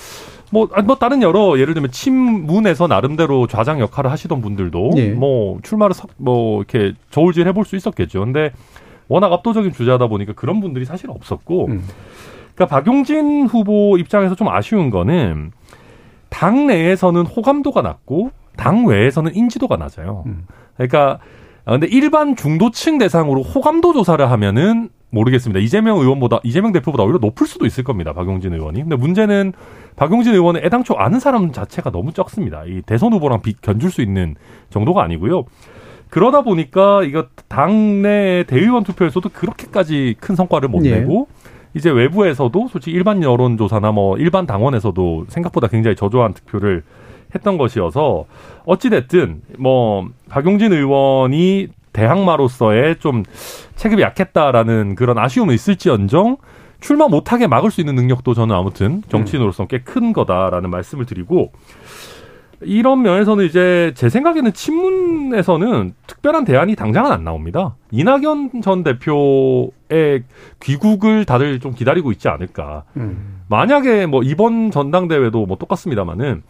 [0.53, 5.09] 뭐, 아니, 뭐, 다른 여러, 예를 들면, 친문에서 나름대로 좌장 역할을 하시던 분들도, 예.
[5.09, 8.21] 뭐, 출마를, 석- 뭐, 이렇게 저울질 해볼 수 있었겠죠.
[8.21, 8.53] 근데,
[9.09, 11.85] 워낙 압도적인 주자다 보니까 그런 분들이 사실 없었고, 음.
[12.55, 15.53] 그러니까 박용진 후보 입장에서 좀 아쉬운 거는
[16.29, 20.25] 당 내에서는 호감도가 낮고 당 외에서는 인지도가 낮아요.
[20.27, 20.47] 음.
[20.77, 21.19] 그러니까
[21.65, 25.61] 아, 근데 일반 중도층 대상으로 호감도 조사를 하면은 모르겠습니다.
[25.61, 28.13] 이재명 의원보다 이재명 대표보다 오히려 높을 수도 있을 겁니다.
[28.13, 28.81] 박용진 의원이.
[28.81, 29.53] 근데 문제는
[29.97, 32.65] 박용진 의원은 애당초 아는 사람 자체가 너무 적습니다.
[32.67, 34.35] 이 대선 후보랑 비, 견줄 수 있는
[34.71, 35.45] 정도가 아니고요.
[36.17, 40.93] 그러다 보니까 이거 당내 대의원 투표에서도 그렇게까지 큰 성과를 못 예.
[40.99, 41.29] 내고
[41.75, 46.85] 이제 외부에서도 솔직히 일반 여론조사나 뭐 일반 당원에서도 생각보다 굉장히 저조한 득표를
[47.35, 48.25] 했던 것이어서
[48.65, 53.23] 어찌됐든 뭐 박용진 의원이 대항마로서의 좀
[53.75, 56.39] 체급이 약했다라는 그런 아쉬움은 있을지언정
[56.81, 61.53] 출마 못하게 막을 수 있는 능력도 저는 아무튼 정치인으로서 꽤 큰 거다라는 말씀을 드리고
[62.61, 67.77] 이런 면에서는 이제 제 생각에는 친문에서는 특별한 대안이 당장은 안 나옵니다.
[67.91, 70.23] 이낙연 전 대표의
[70.61, 72.85] 귀국을 다들 좀 기다리고 있지 않을까.
[72.97, 73.43] 음.
[73.49, 76.43] 만약에 뭐 이번 전당대회도 뭐 똑같습니다만은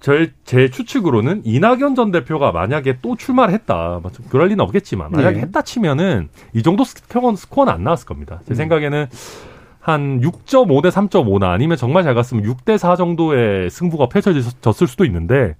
[0.00, 4.00] 제, 제 추측으로는 이낙연 전 대표가 만약에 또 출마를 했다.
[4.02, 5.42] 뭐좀 그럴 리는 없겠지만 만약에 예.
[5.42, 8.40] 했다 치면은 이 정도 스코어는, 스코어는 안 나왔을 겁니다.
[8.46, 9.06] 제 생각에는
[9.82, 15.04] 한 6.5 대 3.5나 아니면 정말 잘 갔으면 6 대 4 정도의 승부가 펼쳐졌을 수도
[15.04, 15.56] 있는데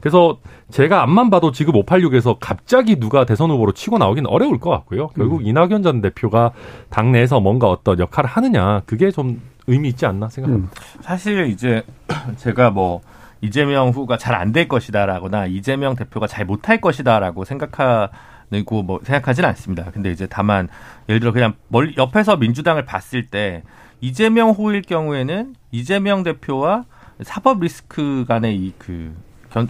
[0.00, 0.38] 그래서
[0.70, 5.08] 제가 앞만 봐도 지금 586에서 갑자기 누가 대선 후보로 치고 나오기는 어려울 것 같고요.
[5.08, 6.52] 결국 이낙연 전 대표가
[6.90, 10.72] 당내에서 뭔가 어떤 역할을 하느냐 그게 좀 의미 있지 않나 생각합니다.
[11.02, 11.82] 사실 이제
[12.36, 13.00] 제가 뭐
[13.40, 18.08] 이재명 후가 잘 안 될 것이다라거나 이재명 대표가 잘 못할 것이다라고 생각하
[18.60, 19.90] 고 뭐 생각하지는 않습니다.
[19.92, 20.68] 근데 이제 다만
[21.08, 23.62] 예를 들어 그냥 멀리 옆에서 민주당을 봤을 때
[24.00, 26.84] 이재명 후일 경우에는 이재명 대표와
[27.22, 29.14] 사법 리스크 간의 이 그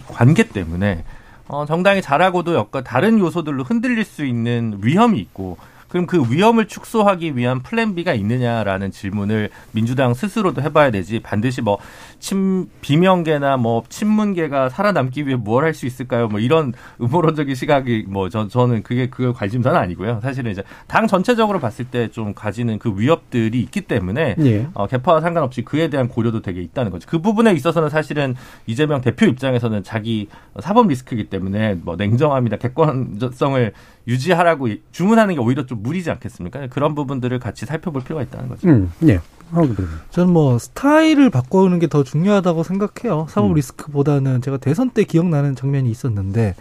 [0.07, 1.03] 관계 때문에
[1.47, 5.57] 어, 정당이 잘하고도 여건 다른 요소들로 흔들릴 수 있는 위험이 있고
[5.93, 12.71] 그럼 그 위험을 축소하기 위한 플랜 B가 있느냐라는 질문을 민주당 스스로도 해봐야 되지 반드시 뭐친
[12.81, 16.27] 비명계나 뭐 친문계가 살아남기 위해 뭘할수 있을까요?
[16.29, 20.19] 뭐 이런 음모론적인 시각이 뭐 저, 저는 그게 그 관심사는 아니고요.
[20.23, 24.67] 사실은 이제 당 전체적으로 봤을 때 좀 가지는 그 위협들이 있기 때문에 예.
[24.73, 27.07] 어, 개파와 상관없이 그에 대한 고려도 되게 있다는 거죠.
[27.07, 30.27] 그 부분에 있어서는 사실은 이재명 대표 입장에서는 자기
[30.59, 33.73] 사법 리스크이기 때문에 뭐 냉정함이나 객관성을
[34.07, 36.67] 유지하라고 주문하는 게 오히려 좀 무리지 않겠습니까?
[36.67, 38.67] 그런 부분들을 같이 살펴볼 필요가 있다는 거죠.
[38.67, 38.91] 음.
[39.07, 39.19] 예.
[39.51, 39.75] 그러면.
[40.09, 43.27] 저는 뭐 스타일을 바꾸는 게 더 중요하다고 생각해요.
[43.29, 43.53] 사법 음.
[43.55, 46.55] 리스크보다는 제가 대선 때 기억나는 장면이 있었는데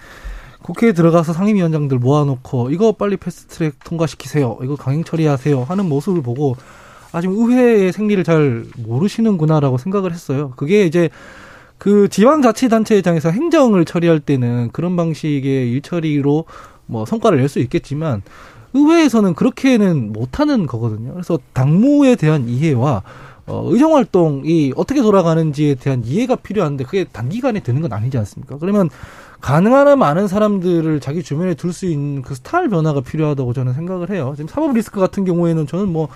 [0.63, 4.59] 국회에 들어가서 상임위원장들 모아놓고 이거 빨리 패스트트랙 통과시키세요.
[4.63, 5.65] 이거 강행 처리하세요.
[5.65, 6.57] 하는 모습을 보고
[7.13, 10.53] 아 지금 의회의 생리를 잘 모르시는구나라고 생각을 했어요.
[10.57, 11.09] 그게 이제
[11.79, 16.45] 그 지방자치단체장에서 행정을 처리할 때는 그런 방식의 일처리로
[16.93, 18.23] 뭐 성과를 낼 수 있겠지만
[18.75, 21.13] 의회에서는 그렇게는 못하는 거거든요.
[21.13, 23.03] 그래서 당무에 대한 이해와
[23.47, 28.57] 어, 의정 활동이 어떻게 돌아가는지에 대한 이해가 필요한데 그게 단기간에 되는 건 아니지 않습니까?
[28.59, 28.89] 그러면
[29.41, 34.33] 가능한 많은 사람들을 자기 주변에 둘 수 있는 그 스타일 변화가 필요하다고 저는 생각을 해요.
[34.37, 36.09] 지금 사법 리스크 같은 경우에는 저는 뭐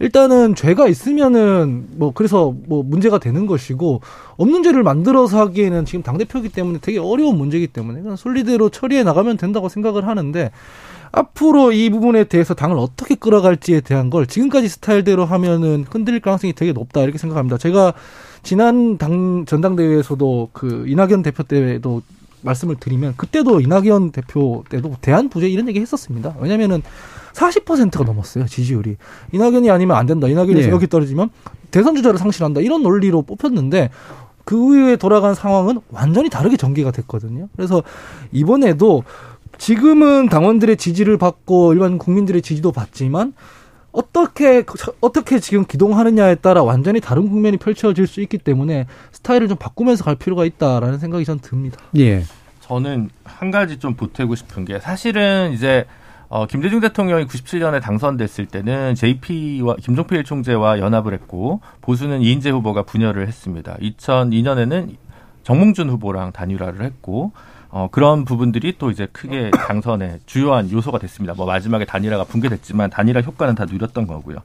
[0.00, 4.00] 일단은 죄가 있으면은 뭐 그래서 뭐 문제가 되는 것이고
[4.36, 9.02] 없는 죄를 만들어서 하기에는 지금 당 대표이기 때문에 되게 어려운 문제이기 때문에 그냥 순리대로 처리해
[9.02, 10.50] 나가면 된다고 생각을 하는데
[11.10, 16.72] 앞으로 이 부분에 대해서 당을 어떻게 끌어갈지에 대한 걸 지금까지 스타일대로 하면은 흔들릴 가능성이 되게
[16.72, 17.58] 높다 이렇게 생각합니다.
[17.58, 17.94] 제가
[18.42, 22.02] 지난 당 전당대회에서도 그 이낙연 대표 때도
[22.42, 26.36] 말씀을 드리면 그때도 이낙연 대표 때도 대한 부재 이런 얘기 했었습니다.
[26.40, 26.82] 왜냐면은
[27.38, 28.96] 40%가 넘었어요 지지율이
[29.32, 30.26] 이낙연이 아니면 안 된다.
[30.26, 30.68] 이낙연이 네.
[30.70, 31.30] 여기 떨어지면
[31.70, 33.90] 대선 주자를 상실한다 이런 논리로 뽑혔는데
[34.44, 37.48] 그 이후에 돌아간 상황은 완전히 다르게 전개가 됐거든요.
[37.54, 37.82] 그래서
[38.32, 39.04] 이번에도
[39.58, 43.34] 지금은 당원들의 지지를 받고 일반 국민들의 지지도 받지만
[43.92, 44.64] 어떻게
[45.00, 50.16] 어떻게 지금 기동하느냐에 따라 완전히 다른 국면이 펼쳐질 수 있기 때문에 스타일을 좀 바꾸면서 갈
[50.16, 51.78] 필요가 있다라는 생각이 전 듭니다.
[51.96, 52.24] 예.
[52.60, 55.86] 저는 한 가지 좀 보태고 싶은 게 사실은 이제
[56.28, 63.26] 어, 김대중 대통령이 97년에 당선됐을 때는 JP와 김종필 총재와 연합을 했고 보수는 이인재 후보가 분열을
[63.26, 63.76] 했습니다.
[63.80, 64.96] 2002년에는
[65.42, 67.32] 정몽준 후보랑 단일화를 했고
[67.70, 71.34] 어, 그런 부분들이 또 이제 크게 당선의 주요한 요소가 됐습니다.
[71.34, 74.38] 뭐 마지막에 단일화가 붕괴됐지만 단일화 효과는 다 누렸던 거고요.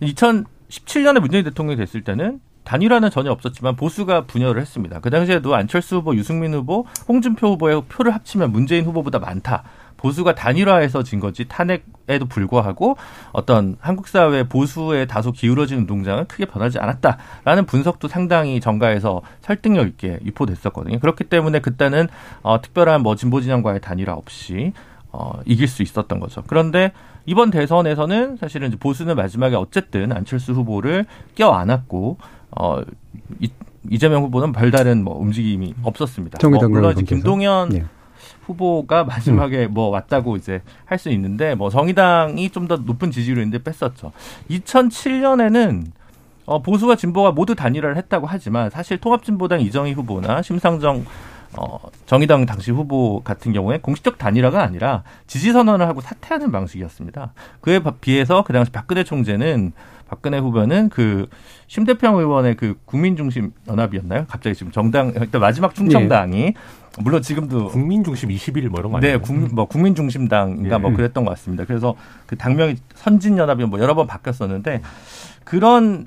[0.00, 5.00] 2017년에 문재인 대통령이 됐을 때는 단일화는 전혀 없었지만 보수가 분열을 했습니다.
[5.00, 9.64] 그 당시에도 안철수 후보, 유승민 후보, 홍준표 후보의 표를 합치면 문재인 후보보다 많다.
[9.98, 12.96] 보수가 단일화해서 진 거지 탄핵에도 불구하고
[13.32, 20.18] 어떤 한국 사회 보수에 다소 기울어진 운동장은 크게 변하지 않았다라는 분석도 상당히 정가에서 설득력 있게
[20.24, 21.00] 유포됐었거든요.
[21.00, 22.08] 그렇기 때문에 그때는
[22.42, 24.72] 어, 특별한 뭐 진보 진영과의 단일화 없이
[25.10, 26.42] 어, 이길 수 있었던 거죠.
[26.46, 26.92] 그런데
[27.26, 32.18] 이번 대선에서는 사실은 보수는 마지막에 어쨌든 안철수 후보를 껴안았고
[32.52, 32.80] 어,
[33.40, 33.50] 이,
[33.90, 36.38] 이재명 후보는 별다른 뭐 움직임이 없었습니다.
[36.48, 36.94] 뭐 물론.
[36.94, 37.84] 김동연 예.
[38.48, 43.62] 후보가 마지막에 뭐 왔다고 이제 할 수 있는데 뭐 정의당이 좀 더 높은 지지율을 있는데
[43.62, 44.12] 뺐었죠.
[44.50, 45.84] 2007년에는
[46.46, 51.04] 어, 보수와 진보가 모두 단일화를 했다고 하지만 사실 통합진보당 이정희 후보나 심상정
[51.56, 57.32] 어, 정의당 당시 후보 같은 경우에 공식적 단일화가 아니라 지지 선언을 하고 사퇴하는 방식이었습니다.
[57.60, 59.72] 그에 비해서 그 당시 박근혜 총재는
[60.08, 61.26] 박근혜 후보는 그
[61.66, 64.24] 심대평 의원의 그 국민중심 연합이었나요?
[64.28, 66.54] 갑자기 지금 정당 일단 마지막 충청당이
[67.00, 69.20] 물론 지금도 국민 중심 21일 뭐 이런 거 네, 아니에요?
[69.22, 70.78] 국민, 뭐 국민 중심당인가 예.
[70.78, 71.64] 뭐 그랬던 것 같습니다.
[71.64, 71.94] 그래서
[72.26, 74.82] 그 당명이 선진 연합이 뭐 여러 번 바뀌었었는데
[75.44, 76.06] 그런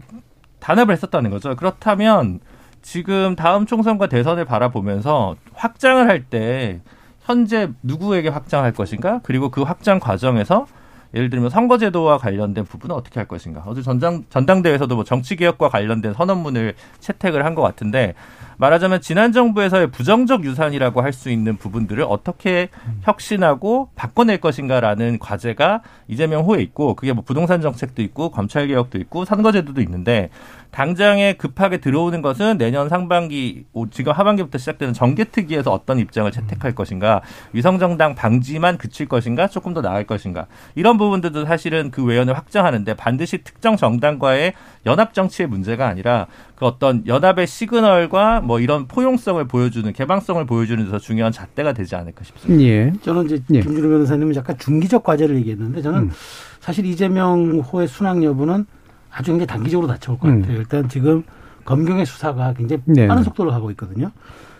[0.59, 1.55] 단합을 했었다는 거죠.
[1.55, 2.39] 그렇다면
[2.81, 6.81] 지금 다음 총선과 대선을 바라보면서 확장을 할 때
[7.21, 9.19] 현재 누구에게 확장할 것인가?
[9.23, 10.65] 그리고 그 확장 과정에서
[11.13, 13.63] 예를 들면 선거제도와 관련된 부분은 어떻게 할 것인가?
[13.65, 18.13] 어제 전당, 전당대회에서도 뭐 정치개혁과 관련된 선언문을 채택을 한 것 같은데
[18.57, 22.69] 말하자면 지난 정부에서의 부정적 유산이라고 할 수 있는 부분들을 어떻게
[23.01, 29.25] 혁신하고 바꿔낼 것인가라는 과제가 이재명 후에 있고 그게 뭐 부동산 정책도 있고 검찰 개혁도 있고
[29.25, 30.29] 선거제도도 있는데
[30.71, 37.21] 당장에 급하게 들어오는 것은 내년 상반기 오, 지금 하반기부터 시작되는 정개특위에서 어떤 입장을 채택할 것인가
[37.53, 43.39] 위성정당 방지만 그칠 것인가 조금 더 나을 것인가 이런 부분들도 사실은 그 외연을 확장하는데 반드시
[43.43, 44.53] 특정 정당과의
[44.85, 50.99] 연합 정치의 문제가 아니라 그 어떤 연합의 시그널과 뭐 이런 포용성을 보여주는 개방성을 보여주는 데서
[50.99, 52.63] 중요한 잣대가 되지 않을까 싶습니다.
[52.63, 52.93] 예.
[53.01, 53.59] 저는 이제 예.
[53.59, 56.11] 김준호 변호사님은 약간 중기적 과제를 얘기했는데 저는 음.
[56.59, 58.65] 사실 이재명 호의 순항 여부는
[59.11, 60.41] 아주 굉장히 단기적으로 다쳐올 것 음.
[60.41, 60.57] 같아요.
[60.57, 61.23] 일단 지금
[61.65, 63.07] 검경의 수사가 굉장히 네.
[63.07, 64.11] 빠른 속도로 가고 있거든요.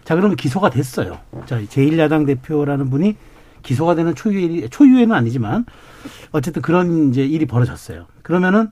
[0.03, 1.19] 자, 그러면 기소가 됐어요.
[1.45, 3.15] 자, 제1야당 대표라는 분이
[3.63, 5.65] 기소가 되는 초유의, 초유의는 아니지만
[6.31, 8.07] 어쨌든 그런 이제 일이 벌어졌어요.
[8.23, 8.69] 그러면은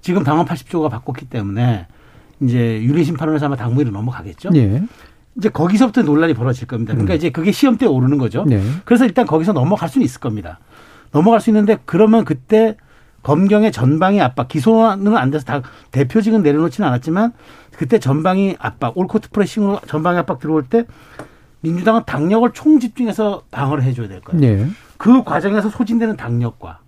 [0.00, 1.86] 지금 당원 80조가 바꿨기 때문에
[2.40, 4.50] 이제 윤리 심판원에서 아마 당무위로 넘어가겠죠.
[4.54, 4.82] 예.
[5.36, 6.94] 이제 거기서부터 논란이 벌어질 겁니다.
[6.94, 7.16] 그러니까 음.
[7.16, 8.44] 이제 그게 시험대에 오르는 거죠.
[8.46, 8.62] 네.
[8.84, 10.58] 그래서 일단 거기서 넘어갈 수는 있을 겁니다.
[11.12, 12.76] 넘어갈 수 있는데 그러면 그때
[13.22, 17.32] 검경의 전방위 압박, 기소는 안 돼서 다 대표직은 내려놓지는 않았지만
[17.76, 20.84] 그때 전방위 압박, 올코트 프레싱으로 전방위 압박 들어올 때
[21.60, 24.42] 민주당은 당력을 총집중해서 방어를 해줘야 될 거예요.
[24.42, 24.66] 예.
[24.96, 26.78] 그 과정에서 소진되는 당력과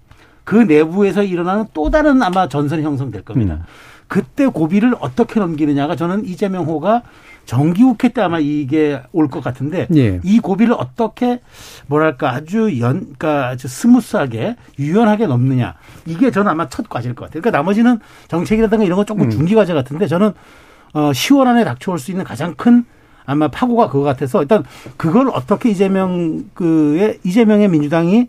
[0.44, 3.54] 그 내부에서 일어나는 또 다른 아마 전선이 형성될 겁니다.
[3.54, 3.62] 음.
[4.08, 7.02] 그때 고비를 어떻게 넘기느냐가 저는 이재명 호가
[7.44, 10.20] 정기국회 때 아마 이게 올 것 같은데 예.
[10.22, 11.40] 이 고비를 어떻게
[11.86, 15.74] 뭐랄까 아주 연, 그러니까 아주 스무스하게 유연하게 넘느냐
[16.06, 17.40] 이게 저는 아마 첫 과제일 것 같아요.
[17.42, 19.30] 그러니까 나머지는 정책이라든가 이런 건 조금 음.
[19.30, 20.32] 중기 과제 같은데 저는
[20.94, 22.84] 어 10월 안에 닥쳐올 수 있는 가장 큰
[23.24, 24.64] 아마 파고가 그거 같아서 일단
[24.96, 28.28] 그걸 어떻게 이재명 그의 이재명의 민주당이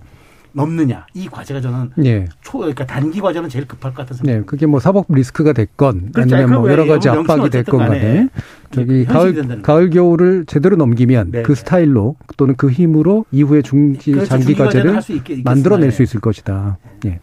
[0.54, 2.26] 넘느냐 이 과제가 저는 예.
[2.42, 6.36] 초 그러니까 단기 과제는 제일 급할 것 같아서 네, 그게 뭐 사법 리스크가 됐건 그렇죠.
[6.36, 8.30] 아니면 뭐 여러 가지 압박이 됐건 간에 간에
[8.72, 11.60] 저기 가을 된다는 가을 겨울을 제대로 넘기면 네, 그 네.
[11.60, 14.30] 스타일로 또는 그 힘으로 이후에 중기 그렇죠.
[14.30, 15.92] 장기 중기 과제는 과제를 할수 있게- 있겠으나, 만들어낼 예.
[15.92, 16.78] 수 있을 것이다.
[17.06, 17.20] 예.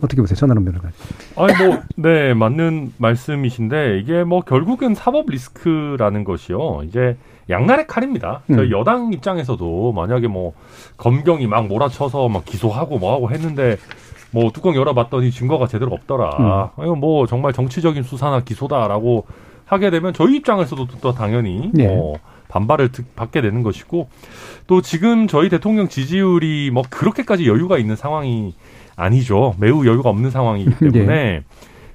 [0.00, 0.92] 어떻게 보세요, 전하는 변호사님?
[1.36, 7.16] 아니 뭐 네 맞는 말씀이신데 이게 뭐 결국은 사법 리스크라는 것이요 이제
[7.50, 8.42] 양날의 칼입니다.
[8.48, 8.78] 저희 음.
[8.78, 10.52] 여당 입장에서도 만약에 뭐
[10.96, 13.76] 검경이 막 몰아쳐서 막 기소하고 뭐 하고 했는데
[14.30, 16.72] 뭐 뚜껑 열어봤더니 증거가 제대로 없더라.
[16.78, 19.26] 이거 뭐 정말 정치적인 수사나 기소다라고
[19.66, 21.86] 하게 되면 저희 입장에서도 또 당연히 네.
[21.86, 22.16] 뭐
[22.48, 24.08] 반발을 듣- 받게 되는 것이고
[24.66, 28.54] 또 지금 저희 대통령 지지율이 뭐 그렇게까지 여유가 있는 상황이
[28.96, 29.54] 아니죠.
[29.58, 31.42] 매우 여유가 없는 상황이기 때문에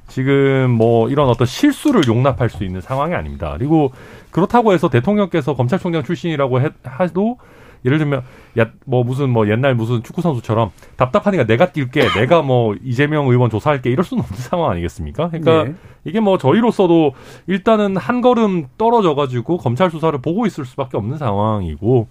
[0.08, 3.54] 지금 뭐 이런 어떤 실수를 용납할 수 있는 상황이 아닙니다.
[3.58, 3.92] 그리고
[4.32, 7.38] 그렇다고 해서 대통령께서 검찰총장 출신이라고 해, 하도
[7.86, 8.24] 예를 들면
[8.58, 13.50] 야 뭐 무슨 뭐 옛날 무슨 축구 선수처럼 답답하니까 내가 뛸게 내가 뭐 이재명 의원
[13.50, 15.30] 조사할게 이럴 수는 없는 상황 아니겠습니까?
[15.30, 15.74] 그러니까 네.
[16.04, 17.14] 이게 뭐 저희로서도
[17.48, 22.08] 일단은 한 걸음 떨어져 가지고 검찰 수사를 보고 있을 수밖에 없는 상황이고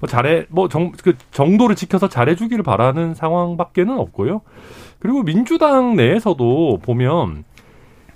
[0.00, 4.42] 뭐 잘해 뭐 정 그 정도를 지켜서 잘해주기를 바라는 상황밖에는 없고요.
[4.98, 7.44] 그리고 민주당 내에서도 보면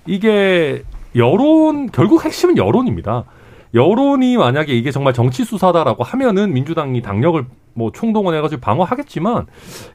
[0.05, 0.83] 이게
[1.15, 3.25] 여론 결국 핵심은 여론입니다.
[3.73, 7.45] 여론이 만약에 이게 정말 정치 수사다라고 하면은 민주당이 당력을
[7.75, 9.47] 뭐 총동원해가지고 방어하겠지만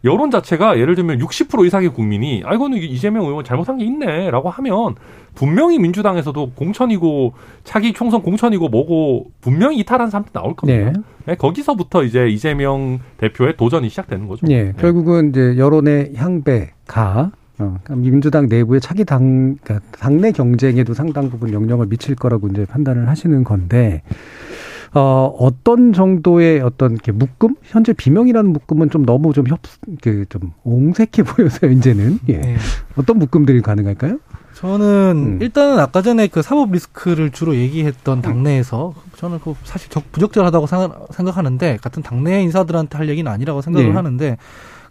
[0.05, 4.97] 여론 자체가 예를 들면 60% 이상의 국민이 아 이거는 이재명 의원 잘못한 게 있네라고 하면
[5.37, 10.91] 분명히 민주당에서도 공천이고 차기 총선 공천이고 뭐고 분명히 이탈한 사람도 나올 겁니다.
[10.91, 11.03] 네.
[11.27, 14.47] 네, 거기서부터 이제 이재명 대표의 도전이 시작되는 거죠.
[14.51, 14.73] 예, 네.
[14.77, 21.53] 결국은 이제 여론의 향배가 어, 그러니까 민주당 내부의 차기 당, 그러니까 당내 경쟁에도 상당 부분
[21.53, 24.03] 영향을 미칠 거라고 이제 판단을 하시는 건데,
[24.95, 27.57] 어, 어떤 정도의 어떤 이렇게 묶음?
[27.65, 29.61] 현재 비명이라는 묶음은 좀 너무 좀 협,
[30.01, 32.21] 그, 좀 옹색해 보여서요, 이제는.
[32.29, 32.39] 예.
[32.39, 32.57] 네.
[32.97, 34.19] 어떤 묶음들이 가능할까요?
[34.55, 35.39] 저는 음.
[35.43, 41.07] 일단은 아까 전에 그 사법 리스크를 주로 얘기했던 당내에서 저는 그 사실 적- 부적절하다고 생각-
[41.13, 43.95] 생각하는데 같은 당내 인사들한테 할 얘기는 아니라고 생각을 네.
[43.95, 44.37] 하는데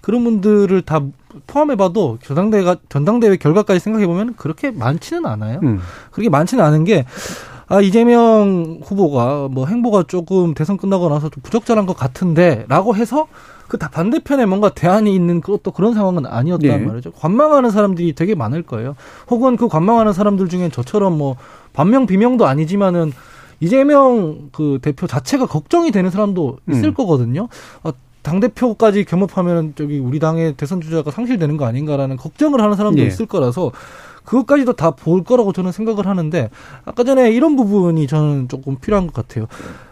[0.02, 1.02] 그런 분들을 다
[1.46, 5.60] 포함해봐도 전당대회가 전당대회 결과까지 생각해 보면 그렇게 많지는 않아요.
[5.64, 5.80] 음.
[6.12, 7.06] 그렇게 많지는 않은 게,
[7.68, 13.28] 아, 이재명 후보가 뭐 행보가 조금 대선 끝나고 나서 좀 부적절한 것 같은데, 라고 해서
[13.68, 16.78] 그 다 반대편에 뭔가 대안이 있는 그것도 그런 상황은 아니었단 네.
[16.80, 17.12] 말이죠.
[17.12, 18.96] 관망하는 사람들이 되게 많을 거예요.
[19.30, 21.36] 혹은 그 관망하는 사람들 중엔 저처럼 뭐,
[21.74, 23.12] 반명, 비명도 아니지만은,
[23.60, 26.94] 이재명 그 대표 자체가 걱정이 되는 사람도 있을 음.
[26.94, 27.50] 거거든요.
[27.84, 27.92] 아,
[28.28, 33.06] 당 대표까지 겸업하면 저기 우리 당의 대선 주자가 상실되는 거 아닌가라는 걱정을 하는 사람도 예.
[33.08, 33.72] 있을 거라서
[34.26, 36.50] 그것까지도 다 볼 거라고 저는 생각을 하는데
[36.84, 39.48] 아까 전에 이런 부분이 저는 조금 필요한 것 같아요.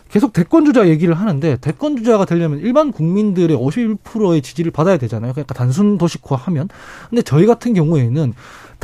[0.09, 5.31] 계속 대권 주자 얘기를 하는데 대권 주자가 되려면 일반 국민들의 51%의 지지를 받아야 되잖아요.
[5.31, 6.67] 그러니까 단순 도식화하면.
[7.09, 8.33] 근데 저희 같은 경우에는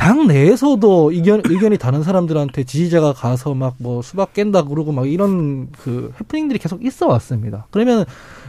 [0.02, 5.70] 당 내에서도 의견, 의견이 다른 사람들한테 지지자가 가서 막 뭐 수박 깬다 그러고 막 이런
[5.70, 7.66] 그 해프닝들이 계속 있어 왔습니다.
[7.70, 8.04] 그러면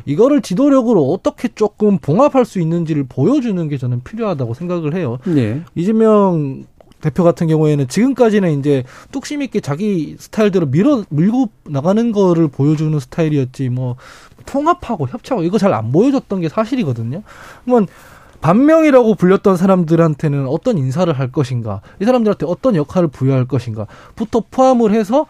[0.06, 5.20] 이거를 지도력으로 어떻게 조금 봉합할 수 있는지를 보여주는 게 저는 필요하다고 생각을 해요.
[5.28, 5.62] 예.
[5.76, 6.66] 이재명
[7.02, 13.70] 대표 같은 경우에는 지금까지는 이제 뚝심 있게 자기 스타일대로 밀어 밀고 나가는 거를 보여주는 스타일이었지
[13.70, 13.96] 뭐
[14.48, 17.22] 통합하고 협치하고 이거 잘 안 보여줬던 게 사실이거든요.
[17.64, 17.88] 그러면
[18.44, 25.28] 반명이라고 불렸던 사람들한테는 어떤 인사를 할 것인가, 이 사람들한테 어떤 역할을 부여할 것인가부터 포함을 해서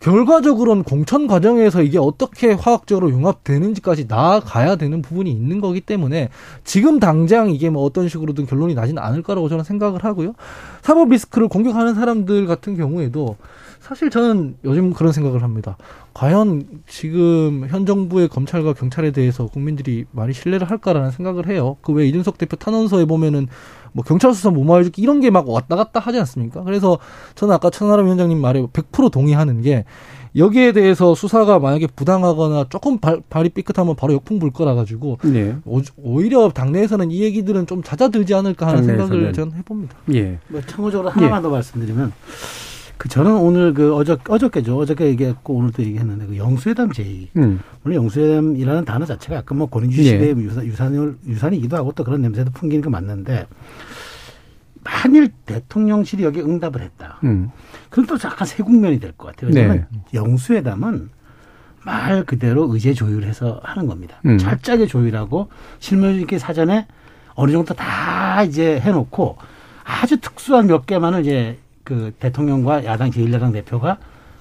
[0.00, 6.28] 결과적으로는 공천 과정에서 이게 어떻게 화학적으로 융합되는지까지 나아가야 되는 부분이 있는 거기 때문에
[6.62, 10.34] 지금 당장 이게 뭐 어떤 식으로든 결론이 나지는 않을 거라고 저는 생각을 하고요.
[10.82, 13.36] 사법 리스크를 공격하는 사람들 같은 경우에도
[13.82, 15.76] 사실 저는 요즘 그런 생각을 합니다.
[16.14, 21.76] 과연 지금 현 정부의 검찰과 경찰에 대해서 국민들이 많이 신뢰를 할까라는 생각을 해요.
[21.82, 23.48] 그 왜 이준석 대표 탄원서에 보면은
[23.92, 26.62] 뭐 경찰 수사 무마해주기 이런 게 막 왔다 갔다 하지 않습니까?
[26.62, 26.98] 그래서
[27.34, 29.84] 저는 아까 천하람 위원장님 말에 100% 동의하는 게
[30.36, 35.56] 여기에 대해서 수사가 만약에 부당하거나 조금 발, 발이 삐끗하면 바로 역풍 불 거라 가지고 예.
[35.66, 39.32] 오- 오히려 당내에서는 이 얘기들은 좀 잦아들지 않을까 하는 생각을 당내에서는.
[39.34, 39.96] 저는 해봅니다.
[40.14, 40.38] 예.
[40.48, 42.12] 뭐 참고적으로 하나만 더 말씀드리면
[43.02, 47.58] 그 저는 오늘 그 어저 어저께죠 어저께 얘기했고 오늘도 얘기했는데 그 영수회담 제의 음.
[47.82, 50.10] 물론 영수회담이라는 단어 자체가 약간 뭐 권위주의 예.
[50.12, 53.48] 시대의 유산, 유산, 유산이기도 하고 또 그런 냄새도 풍기는 거 맞는데
[54.84, 57.18] 만일 대통령실이 여기 응답을 했다.
[57.24, 57.50] 음.
[57.90, 59.50] 그럼 또 약간 새 국면이 될 것 같아요.
[59.50, 59.62] 네.
[59.62, 61.10] 왜냐하면 영수회담은
[61.84, 64.20] 말 그대로 의제 조율해서 하는 겁니다.
[64.26, 64.38] 음.
[64.38, 65.48] 철저하게 조율하고
[65.80, 66.86] 실무 있게 사전에
[67.34, 69.38] 어느 정도 다 이제 해놓고
[69.82, 71.58] 아주 특수한 몇 개만을 이제
[71.92, 73.98] 그 대통령과 야당 제1야당 대표가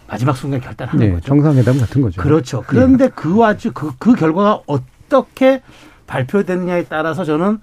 [0.07, 1.11] 마지막 순간 결단하는 네.
[1.11, 1.25] 거죠.
[1.25, 2.21] 정상회담 같은 거죠.
[2.21, 2.63] 그렇죠.
[2.65, 5.61] 그런데 그 와중 그, 그 결과가 어떻게
[6.07, 7.59] 발표되느냐에 따라서 저는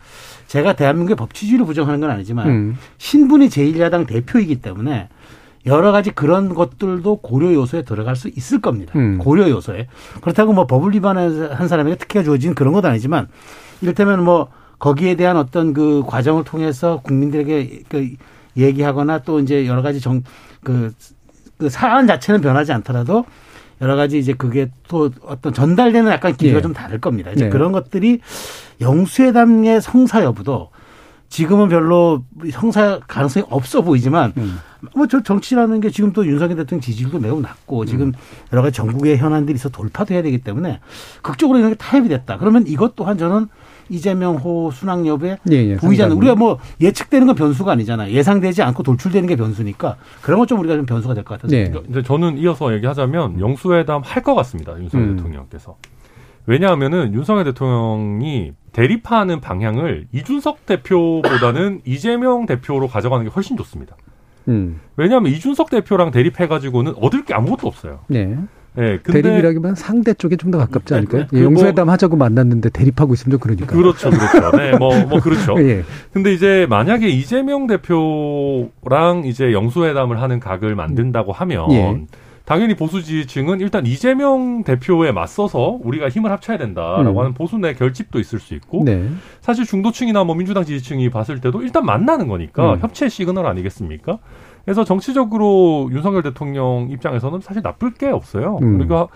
[0.47, 2.77] 제가 대한민국의 법치주의를 부정하는 건 아니지만 음.
[2.99, 5.09] 신분이 제1야당 대표이기 때문에
[5.65, 8.93] 여러 가지 그런 것들도 고려 요소에 들어갈 수 있을 겁니다.
[8.97, 9.17] 음.
[9.17, 9.87] 고려 요소에.
[10.21, 13.29] 그렇다고 뭐 법을 위반한 사람에게 특혜가 주어진 그런 것도 아니지만
[13.81, 18.11] 이를테면 뭐 거기에 대한 어떤 그 과정을 통해서 국민들에게 그
[18.59, 20.23] 얘기하거나 또 이제 여러 가지 정,
[20.63, 20.93] 그,
[21.57, 23.25] 그 사안 자체는 변하지 않더라도
[23.81, 26.63] 여러 가지 이제 그게 또 어떤 전달되는 약간 기류가 예.
[26.63, 27.31] 좀 다를 겁니다.
[27.31, 27.51] 이제 네.
[27.51, 28.21] 그런 것들이
[28.81, 30.71] 영수회담의 성사 여부도
[31.29, 34.59] 지금은 별로 성사 가능성이 없어 보이지만 음.
[34.95, 38.13] 뭐저 정치라는 게 지금 또 윤석열 대통령 지지율도 매우 낮고 지금
[38.53, 40.81] 여러 가지 전국의 현안들이 있어 돌파도 해야 되기 때문에
[41.23, 42.39] 극적으로 이렇게 타협이 됐다.
[42.39, 43.49] 그러면 이것 또한 저는
[43.89, 46.17] 이재명 호 순항 여부에 예, 예, 보이지 않는.
[46.17, 48.13] 우리가 뭐 예측되는 건 변수가 아니잖아요.
[48.13, 51.73] 예상되지 않고 돌출되는 게 변수니까 그런 건좀 우리가 좀 변수가 될 것 같아서 네.
[51.91, 54.79] 이제 저는 이어서 얘기하자면 영수회담 할 것 같습니다.
[54.79, 55.17] 윤석열 음.
[55.17, 55.77] 대통령께서.
[56.47, 63.97] 왜냐하면은 윤석열 대통령이 대립하는 방향을 이준석 대표보다는 이재명 대표로 가져가는 게 훨씬 좋습니다.
[64.49, 64.81] 음.
[64.97, 68.01] 왜냐하면 이준석 대표랑 대립해가지고는 얻을 게 아무것도 없어요.
[68.09, 68.37] 네.
[68.79, 71.27] 예, 근데 대립이라기보단 상대 쪽에 좀 더 가깝지 않을까요?
[71.29, 73.67] 그 예, 뭐- 영수회담 하자고 만났는데 대립하고 있으면 좀 그러니까.
[73.67, 74.57] 그렇죠, 그렇죠.
[74.57, 75.55] 네, 뭐, 뭐, 그렇죠.
[75.61, 75.83] 예.
[76.13, 82.07] 근데 이제 만약에 이재명 대표랑 이제 영수회담을 하는 각을 만든다고 하면 예.
[82.45, 87.19] 당연히 보수 지지층은 일단 이재명 대표에 맞서서 우리가 힘을 합쳐야 된다라고 음.
[87.19, 89.07] 하는 보수 내 결집도 있을 수 있고 네.
[89.43, 92.79] 사실 중도층이나 뭐 민주당 지지층이 봤을 때도 일단 만나는 거니까 음.
[92.81, 94.19] 협치의 시그널 아니겠습니까?
[94.69, 98.59] 그래서 정치적으로 윤석열 대통령 입장에서는 사실 나쁠 게 없어요.
[98.61, 98.73] 음.
[98.77, 99.09] 그러니까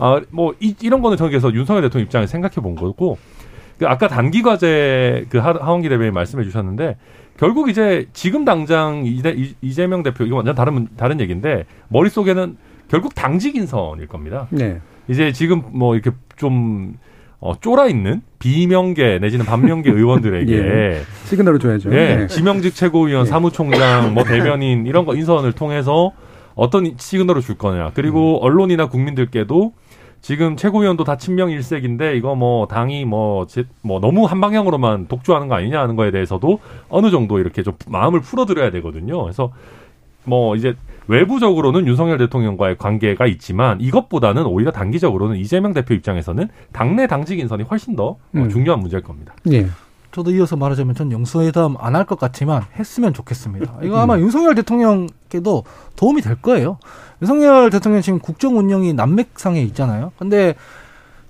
[0.00, 3.16] 아뭐 이런 거는 저는 그래서 윤석열 대통령 입장에 생각해 본 거고
[3.78, 6.96] 그 아까 단기 과제 그 하- 하원기 대변인 말씀해 주셨는데
[7.36, 12.56] 결국 이제 지금 당장 이재- 이재명 대표 이거 완전 다른 문- 다른 얘기인데 머릿속에는
[12.88, 14.48] 결국 당직 인선일 겁니다.
[14.50, 14.80] 네.
[15.06, 16.94] 이제 지금 뭐 이렇게 좀
[17.40, 21.02] 어, 쫄아 있는 비명계 내지는 반명계 의원들에게 예.
[21.24, 21.92] 시그널을 줘야죠.
[21.92, 22.26] 예, 네.
[22.26, 23.30] 지명직 최고위원, 예.
[23.30, 26.12] 사무총장, 뭐 대변인 이런 거 인선을 통해서
[26.54, 27.92] 어떤 시그널을 줄 거냐.
[27.94, 29.72] 그리고 언론이나 국민들께도
[30.20, 35.46] 지금 최고위원도 다 친명 일색인데 이거 뭐 당이 뭐, 제, 뭐 너무 한 방향으로만 독주하는
[35.46, 36.58] 거 아니냐 하는 거에 대해서도
[36.88, 39.22] 어느 정도 이렇게 좀 마음을 풀어드려야 되거든요.
[39.22, 39.52] 그래서
[40.24, 40.74] 뭐 이제
[41.08, 47.96] 외부적으로는 윤석열 대통령과의 관계가 있지만 이것보다는 오히려 단기적으로는 이재명 대표 입장에서는 당내 당직 인선이 훨씬
[47.96, 48.48] 더 어, 음.
[48.48, 49.34] 중요한 문제일 겁니다.
[49.50, 49.66] 예.
[50.10, 53.78] 저도 이어서 말하자면 전 영수회담 안 할 것 같지만 했으면 좋겠습니다.
[53.82, 55.64] 이거 아마 윤석열 대통령께도
[55.96, 56.78] 도움이 될 거예요.
[57.20, 60.12] 윤석열 대통령 지금 국정 운영이 난맥상에 있잖아요.
[60.18, 60.54] 근데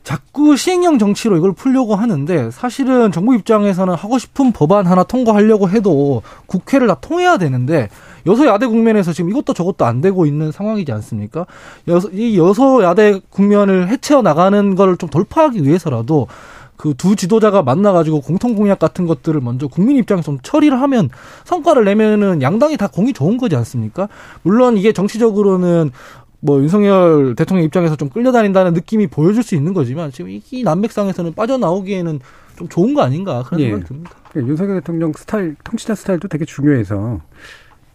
[0.05, 6.23] 자꾸 시행령 정치로 이걸 풀려고 하는데 사실은 정부 입장에서는 하고 싶은 법안 하나 통과하려고 해도
[6.47, 7.89] 국회를 다 통해야 되는데
[8.27, 11.47] 여소야대 국면에서 지금 이것도 저것도 안 되고 있는 상황이지 않습니까?
[11.87, 16.27] 여서, 이 여소야대 국면을 해치어 나가는 걸 좀 돌파하기 위해서라도
[16.77, 21.11] 그두 지도자가 만나가지고 공통 공약 같은 것들을 먼저 국민 입장에서 좀 처리를 하면
[21.45, 24.09] 성과를 내면은 양당이 다 공이 좋은 거지 않습니까?
[24.43, 25.91] 물론 이게 정치적으로는
[26.41, 31.35] 뭐 윤석열 대통령 입장에서 좀 끌려다닌다는 느낌이 보여줄 수 있는 거지만 지금 이, 이 난맥상에서는
[31.35, 32.21] 빠져나오기에는
[32.57, 33.65] 좀 좋은 거 아닌가 그런 예.
[33.67, 34.11] 생각이 듭니다.
[34.31, 37.21] 그러니까 윤석열 대통령 스타일, 통치자 스타일도 되게 중요해서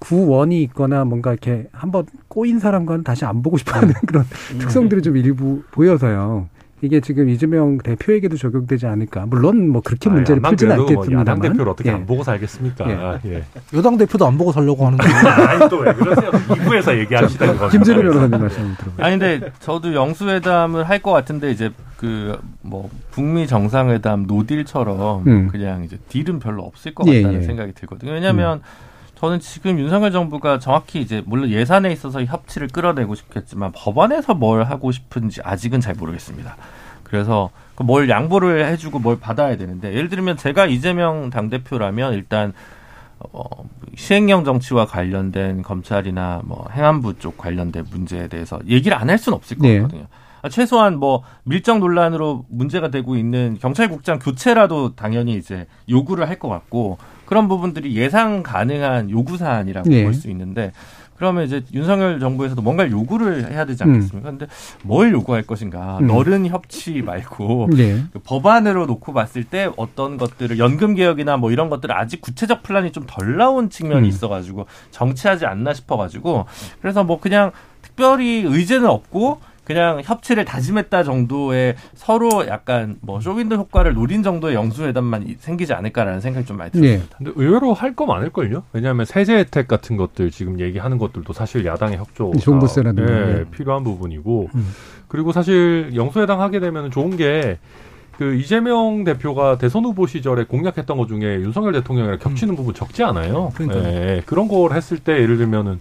[0.03, 4.25] 구원이 있거나 뭔가 이렇게 한번 꼬인 사람과는 다시 안 보고 싶어 하는 그런
[4.59, 6.47] 특성들이 좀 일부 보여서요.
[6.81, 9.25] 이게 지금 이재명 대표에게도 적용되지 않을까.
[9.27, 11.21] 물론 뭐 그렇게 문제를 아, 풀지는 그래도 뭐 않겠습니다만.
[11.21, 11.93] 야당 대표를 어떻게 예.
[11.93, 12.89] 안 보고 살겠습니까?
[12.89, 12.93] 예.
[12.95, 13.43] 아, 예.
[13.73, 15.15] 여당 대표도 안 보고 살려고 하는 거예요.
[15.47, 16.29] 아니 또 왜 그러세요?
[16.31, 17.69] 2부에서 얘기합시다.
[17.69, 19.01] 김재료 변호사님 말씀 들어보죠.
[19.01, 25.47] 아니 근데 저도 영수회담을 할 것 같은데 이제 그 뭐 북미 정상회담 노딜처럼 음.
[25.49, 27.45] 그냥 이제 딜은 별로 없을 것 예, 같다는 예.
[27.45, 28.11] 생각이 들거든요.
[28.11, 28.61] 왜냐하면
[29.23, 34.91] 저는 지금 윤석열 정부가 정확히 이제 물론 예산에 있어서 협치를 끌어내고 싶겠지만 법안에서 뭘 하고
[34.91, 36.57] 싶은지 아직은 잘 모르겠습니다.
[37.05, 42.51] 그래서 그뭘 양보를 해주고 뭘 받아야 되는데 예를 들면 제가 이재명 당 대표라면 일단
[43.19, 43.45] 어,
[43.95, 49.57] 시행령 정치와 관련된 검찰이나 뭐 행안부 쪽 관련된 문제에 대해서 얘기를 안 할 수는 없을
[49.57, 49.77] 것 네.
[49.77, 50.03] 같거든요.
[50.03, 56.49] 아, 최소한 뭐 밀정 논란으로 문제가 되고 있는 경찰국장 교체라도 당연히 이제 요구를 할 것
[56.49, 60.03] 같고 그런 부분들이 예상 가능한 요구 사안이라고 네.
[60.03, 60.71] 볼수 있는데
[61.15, 63.93] 그러면 이제 윤석열 정부에서도 뭔가를 요구를 해야 되지 음.
[63.93, 64.29] 않겠습니까?
[64.31, 64.47] 근데
[64.81, 65.99] 뭘 요구할 것인가?
[66.01, 66.07] 음.
[66.07, 68.03] 너른 협치 말고 예.
[68.11, 72.91] 그 법안으로 놓고 봤을 때 어떤 것들을 연금 개혁이나 뭐 이런 것들을 아직 구체적 플랜이
[72.91, 74.09] 좀 덜 나온 측면이 음.
[74.09, 76.45] 있어가지고 정치하지 않나 싶어가지고
[76.81, 77.51] 그래서 뭐 그냥
[77.83, 85.27] 특별히 의제는 없고 그냥 협치를 다짐했다 정도의 서로 약간 뭐 쇼윈도 효과를 노린 정도의 영수회담만
[85.27, 86.97] 이- 생기지 않을까라는 생각이 좀 많이 예.
[86.97, 87.15] 듭니다.
[87.17, 88.63] 근데 의외로 할 거 많을걸요?
[88.73, 93.45] 왜냐하면 세제 혜택 같은 것들 지금 얘기하는 것들도 사실 야당의 협조 정부세라든가, 예, 예.
[93.51, 94.67] 필요한 부분이고 음.
[95.07, 101.35] 그리고 사실 영수회담 하게 되면 좋은 게그 이재명 대표가 대선 후보 시절에 공약했던 것 중에
[101.41, 103.51] 윤석열 대통령이랑 겹치는 부분 적지 않아요.
[103.55, 103.83] 그러니까요.
[103.93, 105.79] 예, 그런 걸 했을 때 예를 들면은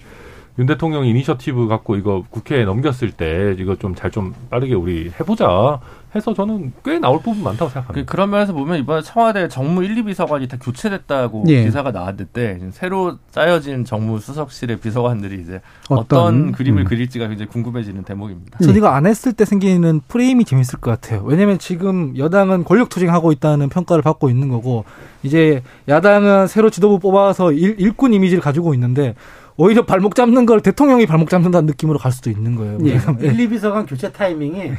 [0.59, 5.81] 윤 대통령이 이니셔티브 갖고 이거 국회에 넘겼을 때 이거 좀잘좀 빠르게 우리 해보자
[6.15, 8.11] 해서 저는 꽤 나올 부분 많다고 생각합니다.
[8.11, 11.65] 그, 런 면에서 보면 이번에 청와대 정무 1, 2 비서관이 다 교체됐다고 예.
[11.65, 16.85] 기사가 나왔는데 새로 짜여진 정무 수석실의 비서관들이 이제 어떤, 어떤, 그림을 음.
[16.85, 18.59] 그릴지가 굉장히 궁금해지는 대목입니다.
[18.59, 21.23] 전 이거 안 했을 때 생기는 프레임이 재밌을 것 같아요.
[21.25, 24.85] 왜냐면 지금 여당은 권력 투쟁하고 있다는 평가를 받고 있는 거고
[25.23, 29.15] 이제 야당은 새로 지도부 뽑아서 일, 일꾼 이미지를 가지고 있는데
[29.57, 32.79] 오히려 발목 잡는 걸 대통령이 발목 잡는다는 느낌으로 갈 수도 있는 거예요.
[32.85, 32.93] 예.
[32.95, 34.73] 왜냐면 1, 2비서관 교체 타이밍이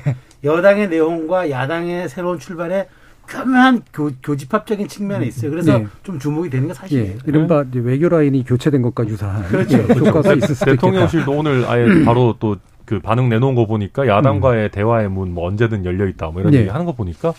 [0.43, 2.87] 여당의 내용과 야당의 새로운 출발에
[3.27, 5.51] 교묘한 교, 교집합적인 측면이 있어요.
[5.51, 5.87] 그래서 예.
[6.03, 7.17] 좀 주목이 되는 게 예, 사실이에요.
[7.25, 9.77] 이른바 이제 외교 라인이 교체된 것과 유사한 그렇죠.
[9.77, 10.87] 예, 효과가 있을 수도 있겠다.
[10.87, 15.85] 대통령실도 오늘 아예 바로 또 그 반응 내놓은 거 보니까 야당과의 대화의 문 뭐 언제든
[15.85, 16.59] 열려 있다 뭐 이런 예.
[16.59, 17.33] 얘기 하는 거 보니까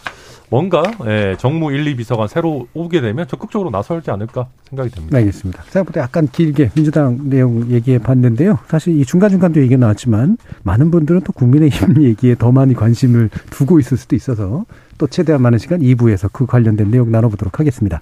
[0.51, 5.17] 뭔가 예, 정무 1, 2비서관 새로 오게 되면 적극적으로 나설지 않을까 생각이 됩니다.
[5.17, 5.63] 알겠습니다.
[5.65, 8.59] 생각보다 약간 길게 민주당 내용 얘기해 봤는데요.
[8.69, 13.97] 사실 이 중간중간도 얘기 나왔지만 많은 분들은 또 국민의힘 얘기에 더 많이 관심을 두고 있을
[13.97, 14.65] 수도 있어서
[14.99, 18.01] 또 최대한 많은 시간 2부에서 그 관련된 내용 나눠보도록 하겠습니다.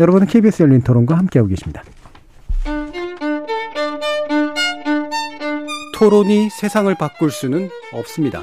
[0.00, 1.82] 여러분은 KBS 열린 토론과 함께하고 계십니다.
[5.94, 8.42] 토론이 세상을 바꿀 수는 없습니다.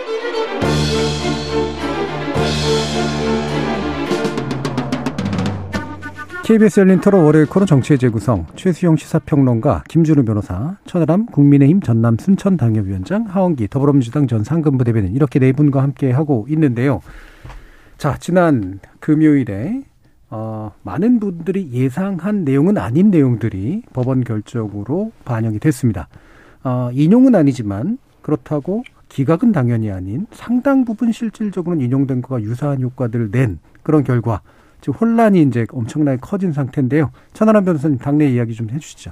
[6.51, 12.57] KBS 열린 토론 월요일 코너 정치의 재구성 최수영 시사평론가 김준우 변호사 천하람 국민의힘 전남 순천
[12.57, 16.99] 당협위원장 하원기 더불어민주당 전 상근부 대변인 이렇게 네 분과 함께 하고 있는데요.
[17.97, 19.81] 자 지난 금요일에
[20.29, 26.09] 어, 많은 분들이 예상한 내용은 아닌 내용들이 법원 결정으로 반영이 됐습니다.
[26.65, 33.59] 어, 인용은 아니지만 그렇다고 기각은 당연히 아닌 상당 부분 실질적으로는 인용된 것과 유사한 효과들을 낸
[33.83, 34.41] 그런 결과
[34.81, 37.11] 지금 혼란이 이제 엄청나게 커진 상태인데요.
[37.33, 39.11] 천하람 변호사님 당내 이야기 좀 해주시죠.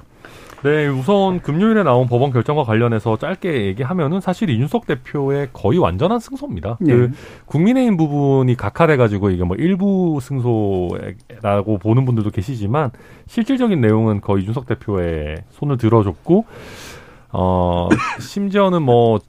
[0.62, 6.76] 네, 우선 금요일에 나온 법원 결정과 관련해서 짧게 얘기하면은 사실 이준석 대표의 거의 완전한 승소입니다.
[6.80, 6.92] 네.
[6.92, 7.10] 그
[7.46, 12.90] 국민의힘 부분이 각하돼가지고 이게 뭐 일부 승소라고 보는 분들도 계시지만
[13.26, 16.44] 실질적인 내용은 거의 이준석 대표의 손을 들어줬고
[17.32, 17.88] 어
[18.20, 19.20] 심지어는 뭐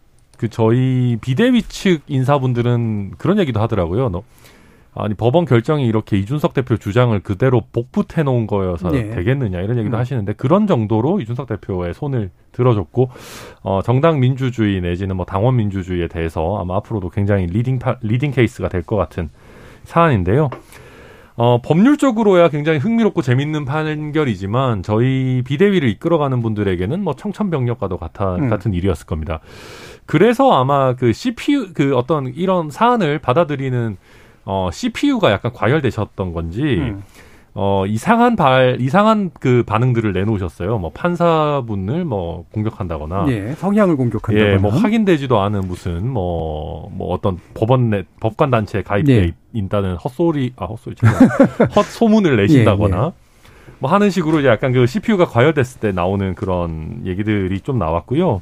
[0.42, 4.10] 그 저희 비대위 측 인사분들은 그런 얘기도 하더라고요.
[4.94, 9.10] 너, 아니 법원 결정이 이렇게 이준석 대표 주장을 그대로 복붙해 놓은 거여서 네.
[9.12, 10.00] 되겠느냐 이런 얘기도 음.
[10.00, 13.10] 하시는데 그런 정도로 이준석 대표의 손을 들어줬고
[13.64, 18.70] 어 정당 민주주의 내지는 뭐 당원 민주주의에 대해서 아마 앞으로도 굉장히 leading 파, leading case가
[18.70, 19.30] 될 것 같은
[19.84, 20.50] 사안인데요.
[21.38, 28.50] 어, 법률적으로야 굉장히 흥미롭고 재밌는 판결이지만 저희 비대위를 이끌어가는 분들에게는 뭐 청천벽력과도 같아, 음.
[28.50, 29.40] 같은 일이었을 겁니다.
[30.06, 33.98] 그래서 아마 그 CPU 그 어떤 이런 사안을 받아들이는
[34.46, 37.04] 어, CPU가 약간 과열되셨던 건지 음.
[37.54, 40.78] 어, 이상한 발, 이상한 그 반응들을 내놓으셨어요.
[40.78, 43.26] 뭐 판사분을 뭐 공격한다거나.
[43.28, 44.54] 예, 성향을 공격한다거나.
[44.54, 49.32] 예, 뭐 확인되지도 않은 무슨 뭐, 뭐 어떤 법원 내, 법관 단체에 가입돼 예.
[49.54, 50.96] 있다는 헛소리, 아, 헛소리,
[51.76, 53.08] 헛 소문을 내신다거나.
[53.08, 53.12] 예,
[53.80, 58.42] 뭐 하는 식으로 약간 그 CPU가 과열됐을 때 나오는 그런 얘기들이 좀 나왔고요.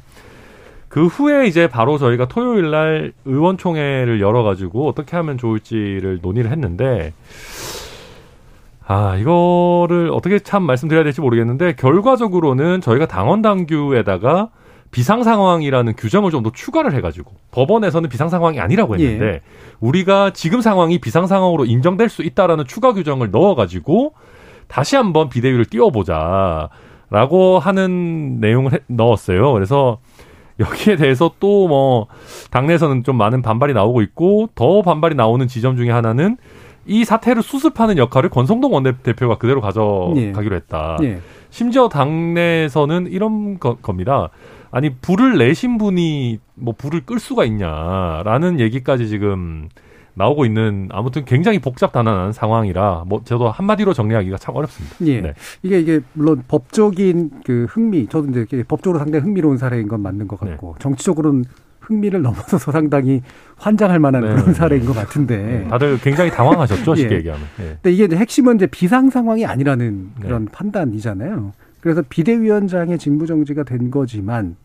[0.90, 7.12] 그 후에 이제 바로 저희가 토요일 날 의원총회를 열어가지고 어떻게 하면 좋을지를 논의를 했는데,
[8.86, 14.48] 아, 이거를 어떻게 참 말씀드려야 될지 모르겠는데, 결과적으로는 저희가 당원 당규에다가
[14.90, 19.40] 비상 상황이라는 규정을 좀 더 추가를 해가지고 법원에서는 비상 상황이 아니라고 했는데 예.
[19.78, 24.14] 우리가 지금 상황이 비상 상황으로 인정될 수 있다라는 추가 규정을 넣어가지고
[24.66, 26.70] 다시 한번 비대위를 띄워보자
[27.10, 29.52] 라고 하는 내용을 해- 넣었어요.
[29.52, 29.98] 그래서
[30.60, 32.06] 여기에 대해서 또 뭐
[32.50, 36.36] 당내에서는 좀 많은 반발이 나오고 있고 더 반발이 나오는 지점 중에 하나는
[36.86, 40.98] 이 사태를 수습하는 역할을 권성동 원내대표가 그대로 가져가기로 했다.
[41.02, 41.20] 예.
[41.50, 44.30] 심지어 당내에서는 이런 거, 겁니다.
[44.72, 49.68] 아니 불을 내신 분이 뭐 불을 끌 수가 있냐라는 얘기까지 지금
[50.20, 54.96] 나오고 있는 아무튼 굉장히 복잡단단한 상황이라 뭐 저도 한마디로 정리하기가 참 어렵습니다.
[55.06, 55.20] 예.
[55.22, 55.34] 네.
[55.62, 60.28] 이게 이게 물론 법적인 그 흥미, 저도 이제 이게 법적으로 상당히 흥미로운 사례인 건 맞는
[60.28, 60.50] 것 네.
[60.50, 61.44] 같고 정치적으로는
[61.80, 63.22] 흥미를 넘어서서 상당히
[63.56, 64.28] 환장할 만한 네.
[64.28, 65.66] 그런 사례인 것 같은데.
[65.70, 67.18] 다들 굉장히 당황하셨죠, 쉽게 예.
[67.18, 67.46] 얘기하면.
[67.60, 67.64] 예.
[67.82, 70.26] 근데 이게 이제 핵심은 이제 비상 상황이 아니라는 네.
[70.26, 71.52] 그런 판단이잖아요.
[71.80, 74.56] 그래서 비대위원장의 직무 정지가 된 거지만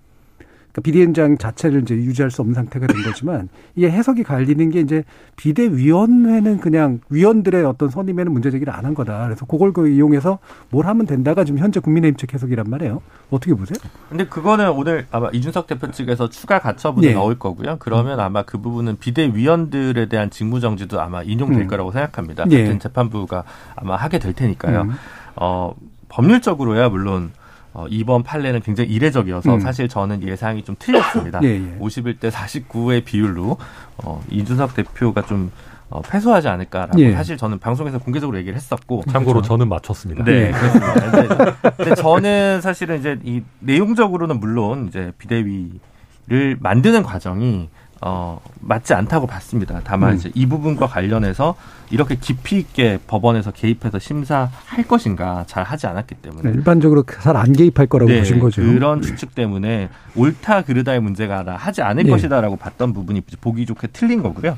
[0.75, 5.03] 그러니까 비대위원장 자체를 이제 유지할 수 없는 상태가 된 거지만 이게 해석이 갈리는 게 이제
[5.37, 9.25] 비대위원회는 그냥 위원들의 어떤 선임에는 문제 제기를 안 한 거다.
[9.25, 10.37] 그래서 그걸 그 이용해서
[10.69, 13.01] 뭘 하면 된다가 지금 현재 국민의힘 측 해석이란 말이에요.
[13.31, 13.77] 어떻게 보세요?
[14.09, 17.13] 근데 그거는 오늘 아마 이준석 대표 측에서 추가 가처분을 예.
[17.15, 17.77] 넣을 거고요.
[17.79, 21.67] 그러면 아마 그 부분은 비대위원들에 대한 직무정지도 아마 인용될 음.
[21.67, 22.45] 거라고 생각합니다.
[22.51, 22.63] 예.
[22.63, 23.43] 같은 재판부가
[23.75, 24.81] 아마 하게 될 테니까요.
[24.81, 24.91] 음.
[25.37, 25.73] 어,
[26.09, 27.31] 법률적으로야 물론
[27.75, 29.59] 어, 이번 판례는 굉장히 이례적이어서 음.
[29.59, 31.41] 사실 저는 예상이 좀 틀렸습니다.
[31.43, 31.77] 예, 예.
[31.79, 33.57] 51대 49의 비율로
[33.97, 35.51] 어, 이준석 대표가 좀
[35.89, 37.11] 어, 패소하지 않을까라고 예.
[37.11, 40.23] 사실 저는 방송에서 공개적으로 얘기를 했었고 참고로 저는 맞췄습니다.
[40.23, 40.51] 네, 예.
[40.51, 40.93] 그렇습니다.
[40.93, 47.69] 근데, 근데 저는 사실은 이제 이 내용적으로는 물론 이제 비대위를 만드는 과정이
[48.01, 49.81] 어, 맞지 않다고 봤습니다.
[49.83, 50.15] 다만 음.
[50.17, 51.55] 이제 이 부분과 관련해서
[51.89, 57.53] 이렇게 깊이 있게 법원에서 개입해서 심사할 것인가 잘 하지 않았기 때문에 네, 일반적으로 잘 안
[57.53, 58.61] 개입할 거라고 네, 보신 거죠.
[58.61, 62.09] 그런 추측 때문에 옳다 그르다의 문제가 아니라 하지 않을 예.
[62.09, 64.57] 것이다라고 봤던 부분이 보기 좋게 틀린 거고요.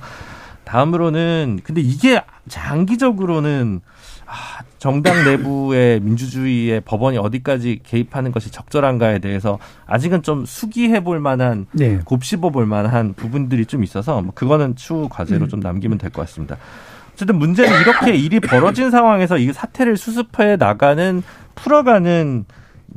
[0.63, 3.81] 다음으로는 근데 이게 장기적으로는
[4.27, 11.65] 아, 정당 내부의 민주주의의 법원이 어디까지 개입하는 것이 적절한가에 대해서 아직은 좀 수기해 볼 만한
[11.71, 11.99] 네.
[12.03, 15.49] 곱씹어 볼 만한 부분들이 좀 있어서 뭐 그거는 추후 과제로 음.
[15.49, 16.57] 좀 남기면 될 것 같습니다.
[17.13, 21.23] 어쨌든 문제는 이렇게 일이 벌어진 상황에서 이 사태를 수습해 나가는
[21.55, 22.45] 풀어가는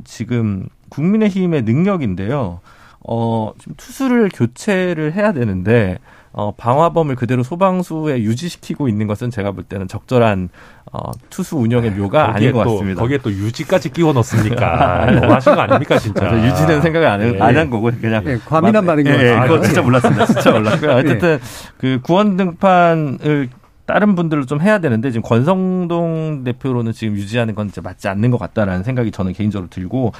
[0.03, 2.59] 지금 국민의힘의 능력인데요.
[3.07, 5.97] 어, 지금 투수를 교체를 해야 되는데
[6.33, 10.47] 어, 방화범을 그대로 소방수에 유지시키고 있는 것은 제가 볼 때는 적절한
[10.93, 13.01] 어, 투수 운영의 묘가 아닌 것 또, 같습니다.
[13.01, 15.05] 거기에 또 유지까지 끼워 넣습니까?
[15.11, 16.25] 너무 하신 거 아닙니까, 진짜?
[16.45, 17.39] 유지는 생각을 안, 예.
[17.39, 19.49] 안한 거고 그냥 예, 과민한 막- 반응인 것 예, 예, 같아요.
[19.51, 20.25] 그거 진짜 몰랐습니다.
[20.25, 20.91] 진짜 몰랐고요.
[20.91, 21.39] 어쨌든
[21.77, 23.49] 그 구원 등판을
[23.85, 28.37] 다른 분들로 좀 해야 되는데 지금 권성동 대표로는 지금 유지하는 건 진짜 맞지 않는 것
[28.39, 30.13] 같다라는 생각이 저는 개인적으로 들고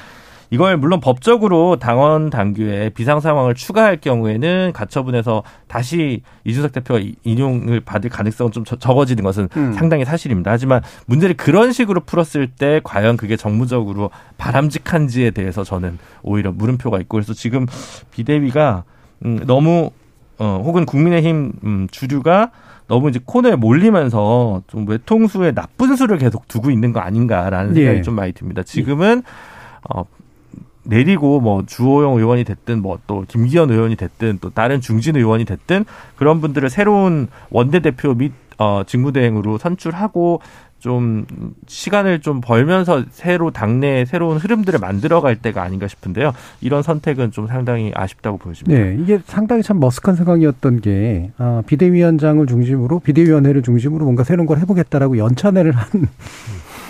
[0.54, 7.80] 이걸 물론 법적으로 당원 당규에 비상 상황을 추가할 경우에는 가처분에서 다시 이준석 대표가 이- 인용을
[7.80, 9.72] 받을 가능성은 좀 저- 적어지는 것은 음.
[9.72, 10.52] 상당히 사실입니다.
[10.52, 17.16] 하지만 문제를 그런 식으로 풀었을 때 과연 그게 정무적으로 바람직한지에 대해서 저는 오히려 물음표가 있고
[17.16, 17.66] 그래서 지금
[18.12, 18.84] 비대위가
[19.24, 19.92] 음, 너무
[20.38, 22.52] 어, 혹은 국민의힘 음, 주류가
[22.90, 28.02] 너무 이제 코너에 몰리면서 좀 외통수의 나쁜 수를 계속 두고 있는 거 아닌가라는 생각이 예.
[28.02, 28.64] 좀 많이 듭니다.
[28.64, 29.24] 지금은
[29.90, 30.04] 어,
[30.84, 35.86] 내리고 뭐 주호영 의원이 됐든 뭐 또 김기현 의원이 됐든 또 다른 중진 의원이 됐든
[36.16, 40.42] 그런 분들을 새로운 원내 대표 및 어, 직무대행으로 선출하고
[40.80, 41.26] 좀
[41.68, 46.34] 시간을 좀 벌면서 새로 당내에 새로운 흐름들을 만들어갈 때가 아닌가 싶은데요.
[46.60, 48.82] 이런 선택은 좀 상당히 아쉽다고 보여집니다.
[48.82, 54.58] 네, 이게 상당히 참 머쓱한 상황이었던 게 아, 비대위원장을 중심으로 비대위원회를 중심으로 뭔가 새로운 걸
[54.60, 56.08] 해보겠다라고 연찬회를 한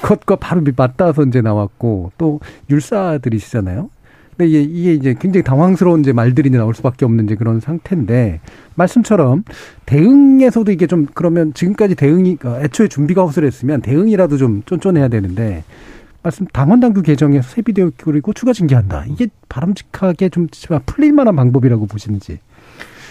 [0.01, 2.39] 것과 바로 맞닿아서 이제 나왔고 또
[2.69, 3.89] 율사들이시잖아요.
[4.37, 8.39] 근데 이게, 이게 이제 굉장히 당황스러운 이제 말들이 이제 나올 수밖에 없는 이제 그런 상태인데
[8.75, 9.43] 말씀처럼
[9.85, 15.63] 대응에서도 이게 좀 그러면 지금까지 대응이 어, 애초에 준비가 허술했으면 대응이라도 좀 쫀쫀해야 되는데
[16.23, 19.05] 말씀 당원 당규 개정에서 세비대우 그리고 추가 징계한다.
[19.07, 20.47] 이게 바람직하게 좀
[20.85, 22.39] 풀릴 만한 방법이라고 보시는지.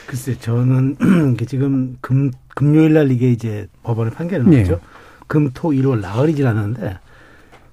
[0.07, 0.97] 글쎄, 저는
[1.47, 4.62] 지금 금, 금요일 날 이게 이제 법원의 판결이 예.
[4.62, 4.80] 나왔죠.
[5.31, 6.99] 금, 토, 일월 나흘이 지났는데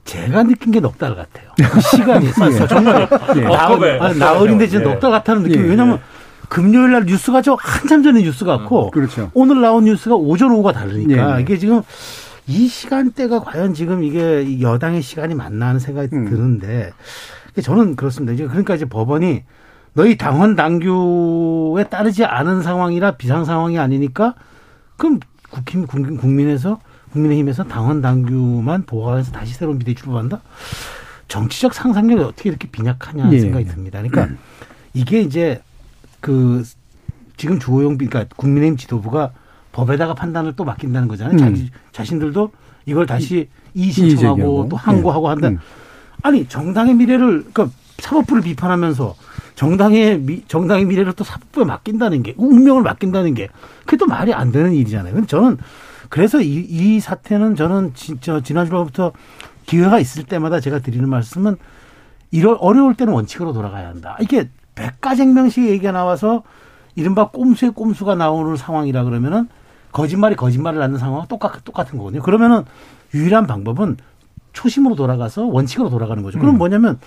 [0.06, 1.50] 제가 느낀 게 넉달 같아요.
[1.58, 2.68] 그 시간이 있어요.
[2.68, 3.42] 정말 예.
[3.42, 4.90] 나흘, 아니, 나흘인데 지금 예.
[4.94, 5.70] 넉달 같다는 느낌이 예.
[5.72, 6.00] 왜냐면
[6.50, 9.32] 금요일 날 뉴스가 저 한참 전에 뉴스 같고 그렇죠.
[9.34, 11.42] 오늘 나온 뉴스가 오전 오후가 다르니까 예.
[11.42, 11.82] 이게 지금
[12.46, 16.30] 이 시간대가 과연 지금 이게 이 여당의 시간이 맞나 하는 생각이 음.
[16.30, 16.92] 드는데
[17.64, 18.34] 저는 그렇습니다.
[18.34, 19.46] 이제 그러니까 이제 법원이
[19.94, 24.36] 너희 당원 당규에 따르지 않은 상황이라 비상 상황이 아니니까
[24.96, 26.80] 그럼 국힘 국민- 국민에서
[27.14, 30.42] 국민의힘에서 당원 당규만 보호해서 다시 새로운 비대 출범한다?
[31.28, 33.40] 정치적 상상력이 어떻게 이렇게 빈약하냐 예.
[33.40, 34.02] 생각이 듭니다.
[34.02, 34.36] 그러니까
[34.94, 35.62] 이게 이제
[36.22, 36.64] 그
[37.36, 39.32] 지금 주호영 비 그러니까 국민의힘 지도부가
[39.72, 41.36] 법에다가 판단을 또 맡긴다는 거잖아요.
[41.36, 41.38] 음.
[41.38, 42.52] 자기 자신들도
[42.86, 44.18] 이걸 다시 이의 제기하고.
[44.18, 45.50] 신청하고 또 항고하고 한다.
[45.50, 45.60] 음.
[46.24, 49.16] 아니 정당의 미래를 그러니까 사법부를 비판하면서
[49.56, 53.50] 정당의 미, 정당의 미래를 또 사법부에 맡긴다는 게 운명을 맡긴다는 게
[53.86, 55.26] 그게 또 말이 안 되는 일이잖아요.
[55.26, 55.58] 저는
[56.10, 59.12] 그래서 이, 이 사태는 저는 진짜 지난주부터
[59.66, 61.58] 기회가 있을 때마다 제가 드리는 말씀은
[62.32, 64.18] 이럴 어려울 때는 원칙으로 돌아가야 한다.
[64.22, 66.44] 이게 백가쟁명식 얘기가 나와서
[66.96, 69.48] 이른바 꼼수의 꼼수가 나오는 상황이라 그러면은
[69.92, 72.22] 거짓말이 거짓말을 낳는 상황과 똑같, 똑같은 거거든요.
[72.22, 72.64] 그러면은
[73.14, 73.98] 유일한 방법은
[74.54, 76.40] 초심으로 돌아가서 원칙으로 돌아가는 거죠.
[76.40, 76.58] 그럼 음.
[76.58, 77.00] 뭐냐면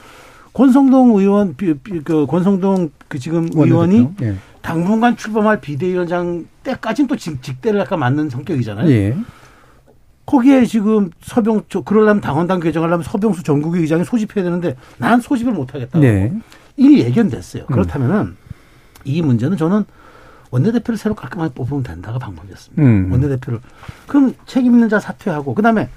[0.53, 4.09] 권성동 의원, 그 권성동 그 지금 의원이.
[4.23, 4.35] 예.
[4.63, 8.91] 당분간 출범할 비대위원장 때까지는 또 직, 직대를 약간 맞는 성격이잖아요.
[8.91, 9.17] 예.
[10.27, 15.75] 거기에 지금 서병 저 그러려면 당원당 개정하려면 서병수 전국위 의장이 소집해야 되는데 난 소집을 못
[15.75, 16.33] 하겠다고 네.
[16.77, 17.67] 이미 예견됐어요.
[17.67, 18.37] 그렇다면은
[19.05, 19.85] 이 문제는 저는
[20.51, 22.83] 원내대표를 새로 깔끔하게 뽑으면 된다가 방법이었습니다.
[22.83, 23.11] 음.
[23.11, 23.61] 원내대표를
[24.07, 25.89] 그럼 책임 있는 자 사퇴하고 그 다음에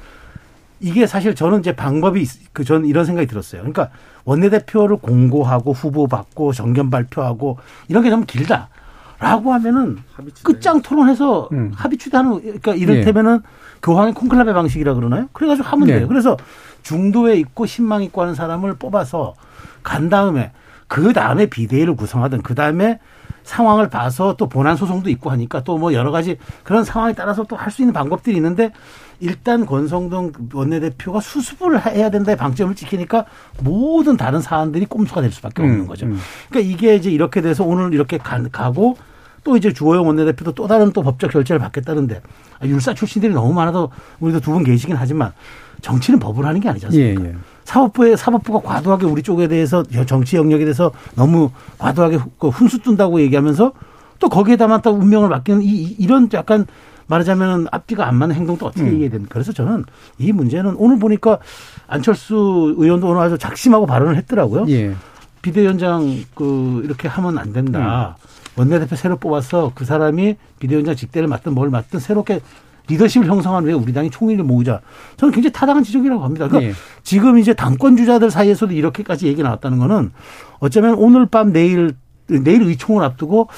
[0.79, 3.61] 이게 사실 저는 이제 방법이 그 저는 이런 생각이 들었어요.
[3.61, 3.89] 그러니까
[4.25, 7.57] 원내대표를 공고하고 후보 받고 정견 발표하고
[7.87, 8.69] 이런 게 너무 길다.
[9.19, 9.99] 라고 하면은
[10.43, 11.71] 끝장 토론해서 음.
[11.73, 13.41] 합의 추대하는 그러니까 이를테면은
[13.81, 15.29] 교황의 콘클라베 방식이라 그러나요?
[15.31, 15.99] 그래가지고 하면 네.
[15.99, 16.07] 돼요.
[16.09, 16.35] 그래서
[16.81, 19.35] 중도에 있고 신망 있고 하는 사람을 뽑아서
[19.81, 20.51] 간 다음에
[20.89, 22.99] 그 다음에 비대위를 구성하든 그 다음에
[23.43, 27.55] 상황을 봐서 또 본안 소송도 있고 하니까 또 뭐 여러 가지 그런 상황에 따라서 또
[27.55, 28.71] 할 수 있는 방법들이 있는데
[29.27, 33.25] 일단 권성동 원내대표가 수습을 해야 된다의 방점을 지키니까
[33.61, 36.05] 모든 다른 사안들이 꼼수가 될 수밖에 없는 음, 거죠.
[36.07, 36.19] 음.
[36.49, 38.97] 그러니까 이게 이제 이렇게 돼서 오늘 이렇게 가, 가고
[39.45, 42.21] 또 이제 주호영 원내대표도 또 다른 또 법적 결재를 받겠다는데
[42.59, 45.31] 아, 율사 출신들이 너무 많아서 우리도 두 분 계시긴 하지만
[45.81, 47.25] 정치는 법으로 하는 게 아니지 예, 않습니까?
[47.25, 47.35] 예.
[47.65, 53.71] 사법부에 사법부가 과도하게 우리 쪽에 대해서 정치 영역에 대해서 너무 과도하게 그 훈수 둔다고 얘기하면서
[54.19, 56.65] 또 거기에다만 또 운명을 맡기는 이, 이- 이런 약간
[57.07, 58.87] 말하자면 앞뒤가 안 맞는 행동도 어떻게 음.
[58.87, 59.33] 얘기해야 됩니까?
[59.33, 59.85] 그래서 저는
[60.17, 61.39] 이 문제는 오늘 보니까
[61.87, 64.65] 안철수 의원도 오늘 아주 작심하고 발언을 했더라고요.
[64.69, 64.95] 예.
[65.41, 68.15] 비대위원장 그 이렇게 하면 안 된다.
[68.19, 68.27] 음.
[68.55, 72.39] 원내대표 새로 뽑아서 그 사람이 비대위원장 직대를 맡든 뭘 맡든 새롭게
[72.87, 74.81] 리더십을 형성한 후에 우리 당이 총리를 모으자.
[75.17, 76.47] 저는 굉장히 타당한 지적이라고 합니다.
[76.47, 76.75] 그러니까 예.
[77.01, 80.11] 지금 이제 당권 주자들 사이에서도 이렇게까지 얘기 나왔다는 거는
[80.59, 81.95] 어쩌면 오늘 밤 내일
[82.43, 83.49] 내일 의총을 앞두고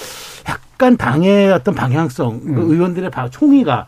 [0.50, 2.72] 약간 당의 어떤 방향성 그 음.
[2.72, 3.88] 의원들의 바- 총의가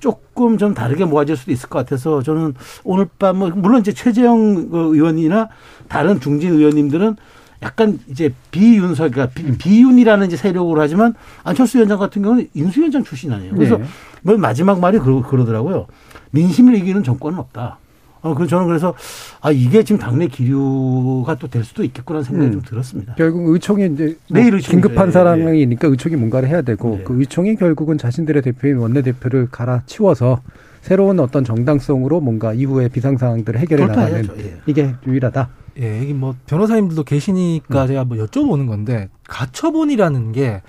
[0.00, 4.94] 조금 좀 다르게 모아질 수도 있을 것 같아서 저는 오늘 밤뭐 물론 이제 최재형 그
[4.94, 5.48] 의원이나
[5.88, 7.16] 다른 중진 의원님들은
[7.62, 9.56] 약간 이제 비윤석 그러니까 음.
[9.58, 13.54] 비, 윤이라는 이제 세력으로 하지만 안철수 위원장 같은 경우는 인수위원장 출신 아니에요.
[13.54, 13.84] 그래서 네.
[14.22, 15.86] 맨 마지막 말이 그러, 그러더라고요.
[16.32, 17.78] 민심을 이기는 정권은 없다.
[18.26, 18.94] 어, 그 저는 그래서
[19.40, 22.52] 아 이게 지금 당내 기류가 또 될 수도 있겠구나 생각이 음.
[22.52, 23.14] 좀 들었습니다.
[23.14, 24.70] 결국 의총이 이제 뭐 내일 의총이죠.
[24.70, 27.04] 긴급한 예, 상황이니까 의총이 뭔가를 해야 되고 네.
[27.04, 30.42] 그 의총이 결국은 자신들의 대표인 원내 대표를 갈아치워서
[30.80, 34.28] 새로운 어떤 정당성으로 뭔가 이후의 비상 상황들을 해결해 나가는.
[34.38, 34.56] 예.
[34.66, 35.48] 이게 유일하다.
[35.80, 40.62] 예, 이게 뭐 변호사님들도 계시니까 제가 뭐 여쭤보는 건데 가처분이라는 게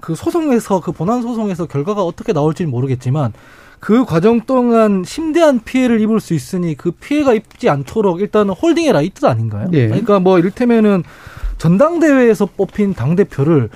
[0.00, 3.32] 그 소송에서 그 본안 소송에서 결과가 어떻게 나올지는 모르겠지만
[3.80, 9.24] 그 과정 동안 심대한 피해를 입을 수 있으니 그 피해가 입지 않도록 일단은 홀딩해라 이뜻
[9.24, 9.68] 아닌가요?
[9.72, 9.88] 예.
[9.88, 11.02] 그러니까 뭐 이를테면은
[11.56, 13.70] 전당대회에서 뽑힌 당 대표를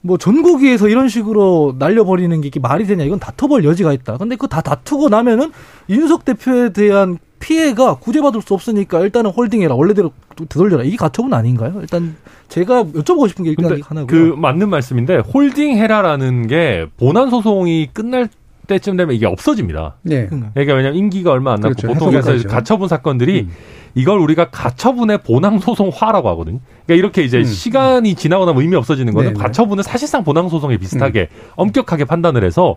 [0.00, 4.18] 뭐 전국위에서 이런 식으로 날려버리는 게 이게 말이 되냐 이건 다퉈볼 여지가 있다.
[4.18, 5.50] 근데 그다 다투고 나면은
[5.88, 11.78] 이준석 대표에 대한 피해가 구제받을 수 없으니까 일단은 holding해라 원래대로 되돌려라 이게 가처분 아닌가요?
[11.80, 12.16] 일단
[12.48, 14.06] 제가 여쭤보고 싶은 게 일단 하나고요.
[14.06, 18.28] 그 맞는 말씀인데 holding 해라라는 게 본안 소송이 끝날
[18.68, 19.96] 때쯤 되면 이게 없어집니다.
[20.02, 20.26] 네.
[20.26, 20.52] 그러니까.
[20.52, 21.88] 그러니까 왜냐면 임기가 얼마 안 남고 그렇죠.
[21.88, 22.48] 보통 그래서.
[22.48, 23.50] 가처분 사건들이 음.
[23.96, 26.60] 이걸 우리가 가처분의 본안소송화라고 하거든요.
[26.86, 27.44] 그러니까 이렇게 이제 음.
[27.44, 29.42] 시간이 지나고 나면 의미 없어지는 거는 네네.
[29.42, 31.50] 가처분은 사실상 본안소송에 비슷하게 음.
[31.56, 32.76] 엄격하게 판단을 해서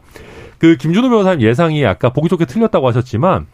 [0.57, 3.45] 그 김준호 변호사님 예상이 아까 보기 좋게 틀렸다고 하셨지만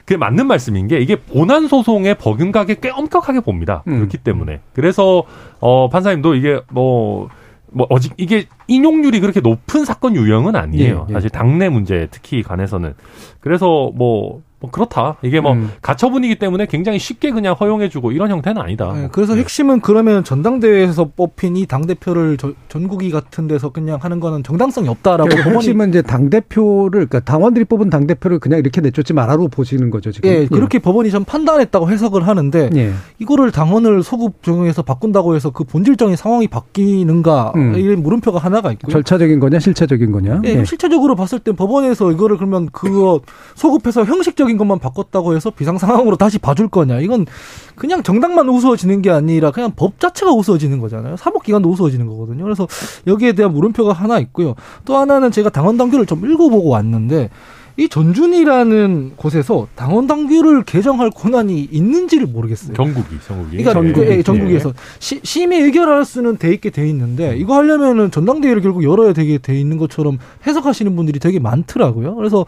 [0.00, 3.82] 그게 맞는 말씀인 게 이게 본안 소송의 법윤각에 꽤 엄격하게 봅니다.
[3.86, 3.96] 음.
[3.96, 5.22] 그렇기 때문에 그래서
[5.60, 7.28] 어 판사님도 이게 뭐
[7.70, 11.06] 뭐 어직 이게 인용률이 그렇게 높은 사건 유형은 아니에요.
[11.08, 11.12] 예, 예.
[11.12, 12.94] 사실 당내 문제 특히 관해서는
[13.40, 15.16] 그래서 뭐, 뭐 그렇다.
[15.22, 15.70] 이게 뭐 음.
[15.82, 18.92] 가처분이기 때문에 굉장히 쉽게 그냥 허용해주고 이런 형태는 아니다.
[18.92, 22.38] 네, 그래서 핵심은 그러면 전당대회에서 뽑힌 이 당 대표를
[22.68, 27.66] 전국위 같은 데서 그냥 하는 거는 정당성이 없다라고 법원이 핵심은 이제 당 대표를 그러니까 당원들이
[27.66, 30.28] 뽑은 당 대표를 그냥 이렇게 내쫓지 마라로 보시는 거죠 지금.
[30.30, 32.92] 예, 그렇게 법원이 좀 판단했다고 해석을 하는데 예.
[33.18, 37.74] 이거를 당원을 소급 적용해서 바꾼다고 해서 그 본질적인 상황이 바뀌는가 음.
[37.76, 38.92] 이런 물음표가 하나가 있고요.
[38.92, 40.40] 절차적인 거냐 실체적인 거냐.
[40.44, 43.20] 예, 실체적으로 봤을 땐 법원에서 이거를 그러면 그거
[43.54, 47.00] 소급해서 형식적 인 것만 바꿨다고 해서 비상 상황으로 다시 봐줄 거냐?
[47.00, 47.26] 이건
[47.74, 51.16] 그냥 정당만 우스워지는 게 아니라 그냥 법 자체가 우스워지는 거잖아요.
[51.16, 52.44] 사법 기관도 우스워지는 거거든요.
[52.44, 52.66] 그래서
[53.06, 54.54] 여기에 대한 물음표가 하나 있고요.
[54.84, 57.30] 또 하나는 제가 당원 당규를 좀 읽어보고 왔는데
[57.78, 62.72] 이 전준이라는 곳에서 당원 당규를 개정할 권한이 있는지를 모르겠어요.
[62.74, 63.56] 경국이, 전국이.
[63.58, 64.22] 그러니까 전국이, 예, 예.
[64.24, 69.38] 전국에서 시, 심의 의결할 수는 돼 있게 돼 있는데 이거 하려면은 전당대회를 결국 열어야 되게
[69.38, 72.16] 돼 있는 것처럼 해석하시는 분들이 되게 많더라고요.
[72.16, 72.44] 그래서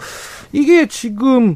[0.50, 1.54] 이게 지금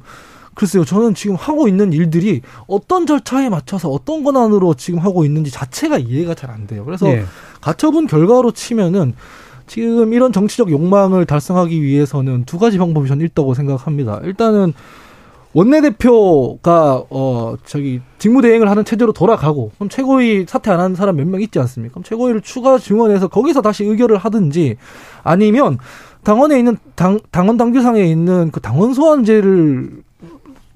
[0.55, 5.99] 글쎄요, 저는 지금 하고 있는 일들이 어떤 절차에 맞춰서 어떤 권한으로 지금 하고 있는지 자체가
[5.99, 6.85] 이해가 잘 안 돼요.
[6.85, 7.25] 그래서 예.
[7.61, 9.15] 가처분 결과로 치면은
[9.67, 14.21] 지금 이런 정치적 욕망을 달성하기 위해서는 두 가지 방법이 저는 있다고 생각합니다.
[14.25, 14.75] 일단은
[15.55, 21.41] 원내대표가 어 저기 직무대행을 하는 체제로 돌아가고 그럼 최고위 사퇴 안 하는 사람 몇 명
[21.41, 21.95] 있지 않습니까?
[21.95, 24.77] 그럼 최고위를 추가 증원해서 거기서 다시 의결을 하든지
[25.23, 25.79] 아니면
[26.25, 30.03] 당원에 있는 당 당원 당규상에 있는 그 당원 소환제를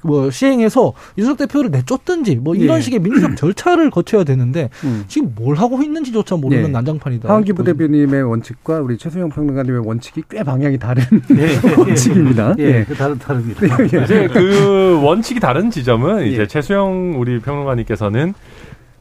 [0.03, 2.81] 뭐 시행해서 이준석 대표를 내쫓든지 뭐 이런 예.
[2.81, 5.05] 식의 민주적 절차를 거쳐야 되는데 음.
[5.09, 6.69] 지금 뭘 하고 있는지조차 모르는 예.
[6.69, 7.29] 난장판이다.
[7.29, 11.03] 하원기 부 대표님의 원칙과 우리 최수영 평론가님의 원칙이 꽤 방향이 다른
[11.37, 12.55] 예, 예, 원칙입니다.
[12.59, 12.85] 예, 예.
[12.85, 13.67] 그 다른 다릅니다.
[13.85, 16.47] 이제 그 원칙이 다른 지점은 이제 예.
[16.47, 18.35] 최수영 우리 평론가님께서는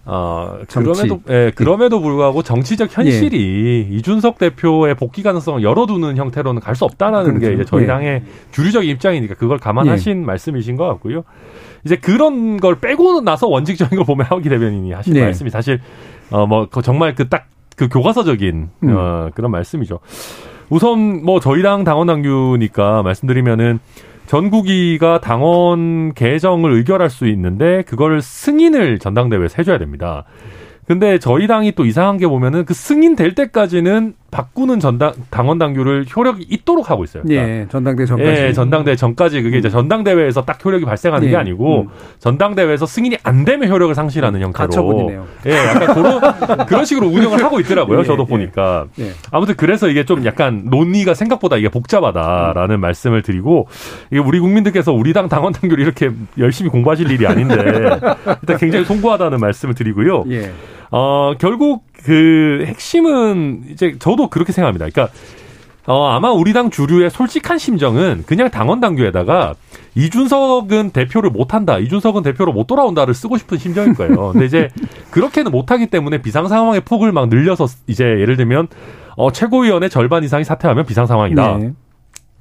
[0.10, 0.60] 어.
[0.70, 3.95] 그럼에도 예, 그럼에도 불구하고 정치적 현실이 예.
[3.95, 7.53] 이준석 대표의 복귀 가능성을 열어두는 형태로는 갈 수 없다라는 게 그렇죠.
[7.55, 7.88] 이제 저희 예.
[7.88, 11.24] 당의 주류적인 입장이니까 그걸 감안하신 말씀이신 것 같고요.
[11.86, 15.22] 이제 그런 걸 빼고 나서 원칙적인 걸 보면 하기 대변인이 하신 네.
[15.22, 15.80] 말씀이 사실
[16.32, 17.47] 어 뭐 정말 그 딱
[17.78, 18.89] 그 교과서적인 음.
[18.95, 19.99] 어 그런 말씀이죠.
[20.70, 23.80] 우선 뭐 저희 당 당원 당규니까 말씀드리면은
[24.28, 30.25] 전국위가 당원 개정을 의결할 수 있는데 그걸 승인을 전당대회에서 해줘야 됩니다.
[30.86, 36.05] 근데 저희 당이 또 이상한 게 보면은 그 승인 될 때까지는 바꾸는 전당 당원 당규를
[36.13, 37.23] 효력이 있도록 하고 있어요.
[37.23, 38.30] 그러니까 예, 전당대 전까지.
[38.30, 41.88] 예, 전당대회 전까지 그게 이제 전당대회에서 딱 효력이 발생하는 예, 게 아니고 음.
[42.19, 44.67] 전당대회에서 승인이 안 되면 효력을 상실하는 형태로.
[44.67, 45.25] 가처분이네요.
[45.45, 47.99] 예, 약간 그런 그런 식으로 운영을 하고 있더라고요.
[47.99, 48.28] 예, 저도 예.
[48.28, 48.88] 보니까.
[48.99, 49.11] 예.
[49.32, 53.67] 아무튼 그래서 이게 좀 약간 논의가 생각보다 이게 복잡하다라는 말씀을 드리고
[54.11, 57.55] 이게 우리 국민들께서 우리 당 당원 당규를 이렇게 열심히 공부하실 일이 아닌데
[58.41, 60.25] 일단 굉장히 송구하다는 말씀을 드리고요.
[60.32, 60.51] 예.
[60.91, 64.88] 어, 결국 그 핵심은 이제 저도 그렇게 생각합니다.
[64.89, 65.14] 그러니까
[65.88, 69.55] 어, 아마 우리 당 주류의 솔직한 심정은 그냥 당원 당규에다가
[69.95, 71.78] 이준석은 대표를 못 한다.
[71.80, 74.32] 이준석은 대표로 못 돌아온다를 쓰고 싶은 심정일 거예요.
[74.32, 74.70] 근데 이제
[75.12, 78.70] 그렇게는 못 하기 때문에 비상 상황의 폭을 막 늘려서 이제 예를 들면
[79.18, 81.58] 어, 최고위원의 절반 이상이 사퇴하면 비상 상황이다.
[81.58, 81.74] 네.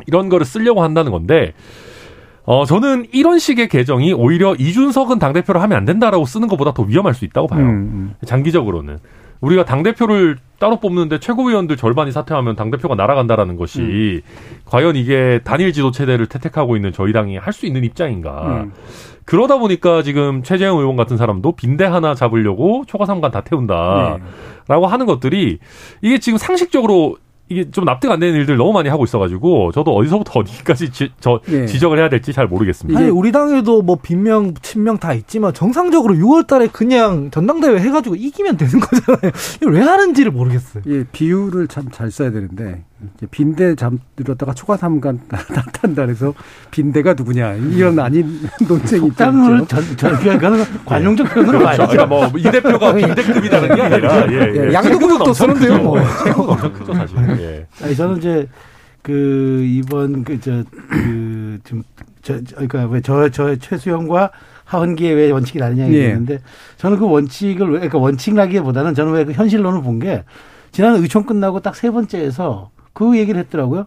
[0.07, 1.55] 이런 거를 쓰려고 한다는 건데
[2.45, 6.85] 어 저는 이런 식의 개정이 오히려 이준석은 당 대표를 하면 안 된다라고 쓰는 것보다 더
[6.85, 7.65] 위험할 수 있다고 봐요.
[7.65, 8.15] 음, 음.
[8.25, 9.01] 장기적으로는
[9.41, 14.23] 우리가 당 대표를 따로 뽑는데 최고위원들 절반이 사퇴하면 당 대표가 날아간다라는 것이
[14.65, 18.63] 과연 이게 단일 지도 체제를 채택하고 있는 저희 당이 할 수 있는 입장인가?
[18.65, 18.73] 음.
[19.27, 24.21] 그러다 보니까 지금 최재형 의원 같은 사람도 빈대 하나 잡으려고 초과 삼관 다 태운다라고
[24.69, 24.87] 네.
[24.87, 25.59] 하는 것들이
[26.01, 27.17] 이게 지금 상식적으로
[27.49, 31.41] 이게 좀 납득 안 되는 일들 너무 많이 하고 있어가지고 저도 어디서부터 어디까지 지, 저
[31.49, 31.67] 예.
[31.67, 32.99] 지적을 해야 될지 잘 모르겠습니다.
[32.99, 38.79] 아니 우리 당에도 뭐 빈명 친명 다 있지만 정상적으로 6월달에 그냥 전당대회 해가지고 이기면 되는
[38.81, 39.33] 거잖아요.
[39.69, 40.83] 왜 하는지를 모르겠어요.
[40.89, 42.83] 예, 비율을 참 잘 써야 되는데
[43.31, 46.33] 빈대 잠들었다가 초과 삼간 나탄다 그래서
[46.71, 49.17] 빈대가 누구냐 이런 아닌 논쟁이 있죠.
[49.67, 51.77] 전, 전, 그거는 관용적 표현으로 그렇죠.
[51.83, 51.87] 봐야죠.
[52.07, 54.69] 그러니까 뭐이 대표가 빈대급이라는 게 아니라 예, 예.
[54.69, 55.99] 예, 양대국도 쓰는데요, 뭐.
[56.37, 57.17] 엄청 크죠 사실.
[57.41, 57.67] 예.
[57.85, 58.49] 아니, 저는 이제
[59.03, 61.83] 그 이번 그저그좀저
[62.55, 64.31] 그러니까 왜 저 저 최수영과
[64.65, 65.89] 하원기의 왜 원칙이 다르냐 예.
[65.89, 66.41] 얘기했는데
[66.77, 70.25] 저는 그 원칙을 왜 그러니까 원칙이라기보다는 저는 왜 그 현실론을 본 게
[70.73, 73.87] 지난 의총 끝나고 딱 세 번째에서 그 얘기를 했더라고요.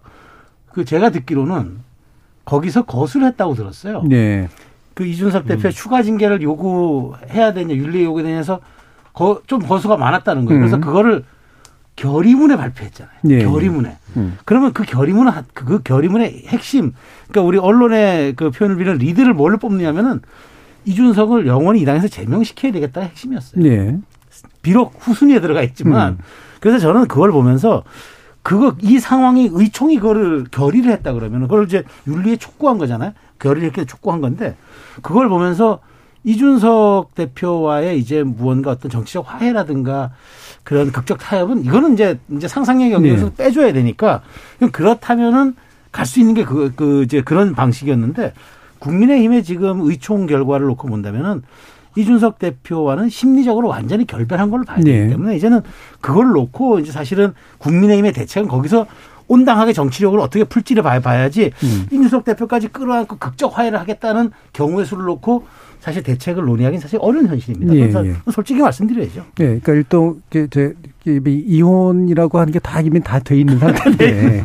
[0.72, 1.80] 그 제가 듣기로는
[2.46, 4.04] 거기서 거수를 했다고 들었어요.
[4.04, 4.48] 네.
[4.94, 8.60] 그 이준석 대표 의 추가 징계를 요구해야 되냐 윤리 요구에 대해서
[9.12, 10.60] 거, 좀 거수가 많았다는 거예요.
[10.60, 10.82] 그래서 음.
[10.82, 11.24] 그거를
[11.96, 13.16] 결의문에 발표했잖아요.
[13.30, 13.40] 예.
[13.40, 13.98] 결의문에.
[14.18, 14.38] 음.
[14.46, 16.94] 그러면 그 결의문은 하- 그 결의문의 핵심
[17.30, 20.22] 그러니까 우리 언론의 그 표현을 빌는 리드를 뭘로 뽑느냐면은
[20.86, 23.64] 이준석을 영원히 이 당에서 제명시켜야 되겠다가 핵심이었어요.
[23.64, 23.98] 네.
[24.62, 26.18] 비록 후순위에 들어가 있지만 음.
[26.60, 27.84] 그래서 저는 그걸 보면서
[28.44, 33.14] 그거 이 상황이 의총이 그거를 결의를 했다 그러면 그걸 이제 윤리에 촉구한 거잖아요.
[33.40, 34.56] 결의를 이렇게 촉구한 건데
[35.02, 35.80] 그걸 보면서
[36.24, 40.12] 이준석 대표와의 이제 무언가 어떤 정치적 화해라든가
[40.64, 44.22] 그런 극적 타협은 이거는 이제 이제 상상력 영역에서 빼줘야 되니까
[44.72, 45.56] 그렇다면은
[45.92, 48.34] 갈 수 있는 게그그 이제 그런 방식이었는데
[48.80, 51.42] 국민의힘의 지금 의총 결과를 놓고 본다면은
[52.00, 55.10] 이준석 대표와는 심리적으로 완전히 결별한 걸로 봐야 되기 네.
[55.10, 55.62] 때문에 이제는
[56.00, 58.88] 그걸 놓고 이제 사실은 국민의힘의 대책은 거기서
[59.28, 61.86] 온당하게 정치력을 어떻게 풀지를 봐야, 봐야지 음.
[61.92, 65.46] 이준석 대표까지 끌어안고 극적 화해를 하겠다는 경우의 수를 놓고
[65.80, 67.76] 사실 대책을 논의하기는 사실 어려운 현실입니다.
[67.76, 68.16] 예, 그래서 예.
[68.32, 69.26] 솔직히 말씀드려야죠.
[69.36, 70.22] 네, 그러니까 일동
[71.06, 74.44] 이게 이혼이라고 하는 게 다 이미 다 돼 있는 상태인데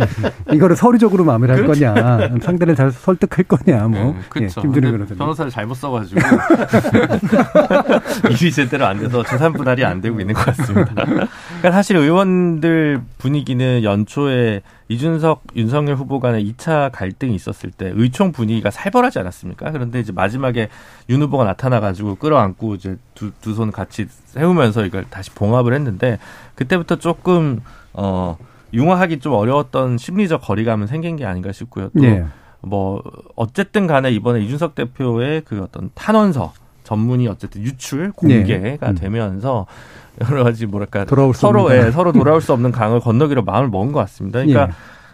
[0.52, 4.61] 이거를 서류적으로 마무리할 거냐, 상대를 잘 설득할 거냐, 뭐 음, 그렇죠.
[4.61, 5.18] 예, 김준일 근데 변호사님.
[5.18, 6.20] 변호사를 잘못 써가지고
[8.30, 11.05] 일이 제대로 안 돼서 재산 분할이 안 되고 있는 것 같습니다.
[11.05, 18.70] 그러니까 사실 의원들 분위기는 연초에 이준석, 윤석열 후보 간의 2차 갈등이 있었을 때 의총 분위기가
[18.70, 19.70] 살벌하지 않았습니까?
[19.72, 20.68] 그런데 이제 마지막에
[21.09, 26.19] 윤 후보가 나타나가지고 끌어안고 이제 두 두 손 같이 세우면서 이걸 다시 봉합을 했는데
[26.55, 27.61] 그때부터 조금
[27.93, 28.37] 어
[28.73, 31.91] 융화하기 좀 어려웠던 심리적 거리감은 생긴 게 아닌가 싶고요.
[31.97, 32.25] 또 네.
[32.61, 33.03] 뭐
[33.37, 36.53] 어쨌든 간에 이번에 이준석 대표의 그 어떤 탄원서
[36.83, 38.93] 전문이 어쨌든 유출 공개가 네.
[38.93, 38.95] 음.
[38.97, 39.67] 되면서
[40.21, 41.05] 여러 가지 뭐랄까
[41.35, 41.41] 수
[41.93, 44.41] 서로 돌아올 수 없는 강을 건너기로 마음을 먹은 것 같습니다.
[44.41, 44.73] 그러니까 예.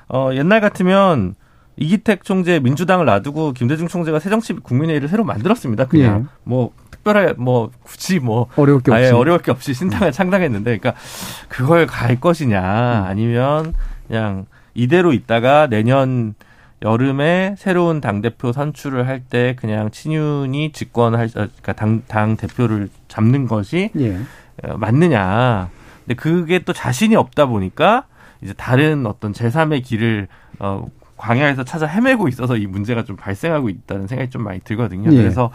[0.09, 1.35] 어, 옛날 같으면
[1.77, 5.87] 이기택 총재 민주당을 놔두고 김대중 총재가 새정치 국민회의를 새로 만들었습니다.
[5.87, 6.37] 그냥 예.
[6.45, 9.15] 뭐 특별하게 뭐 굳이 뭐 어려울 게 아예 없이.
[9.15, 11.01] 어려울 게 없이 신당을 창당했는데, 그러니까
[11.49, 12.21] 그걸 갈 음.
[12.21, 12.63] 것이냐
[13.07, 13.75] 아니면
[14.07, 16.35] 그냥 이대로 있다가 내년
[16.83, 23.47] 여름에 새로운 당 대표 선출을 할 때 그냥 친윤이 집권할 그러니까 당, 당 대표를 잡는
[23.47, 24.17] 것이 예.
[24.65, 25.69] 어, 맞느냐.
[26.07, 28.05] 근데 그게 또 자신이 없다 보니까
[28.41, 30.29] 이제 다른 어떤 제3의 길을
[30.59, 30.87] 어
[31.19, 35.13] 광야에서 찾아 헤매고 있어서 이 문제가 좀 발생하고 있다는 생각이 좀 많이 들거든요.
[35.13, 35.17] 예.
[35.17, 35.51] 그래서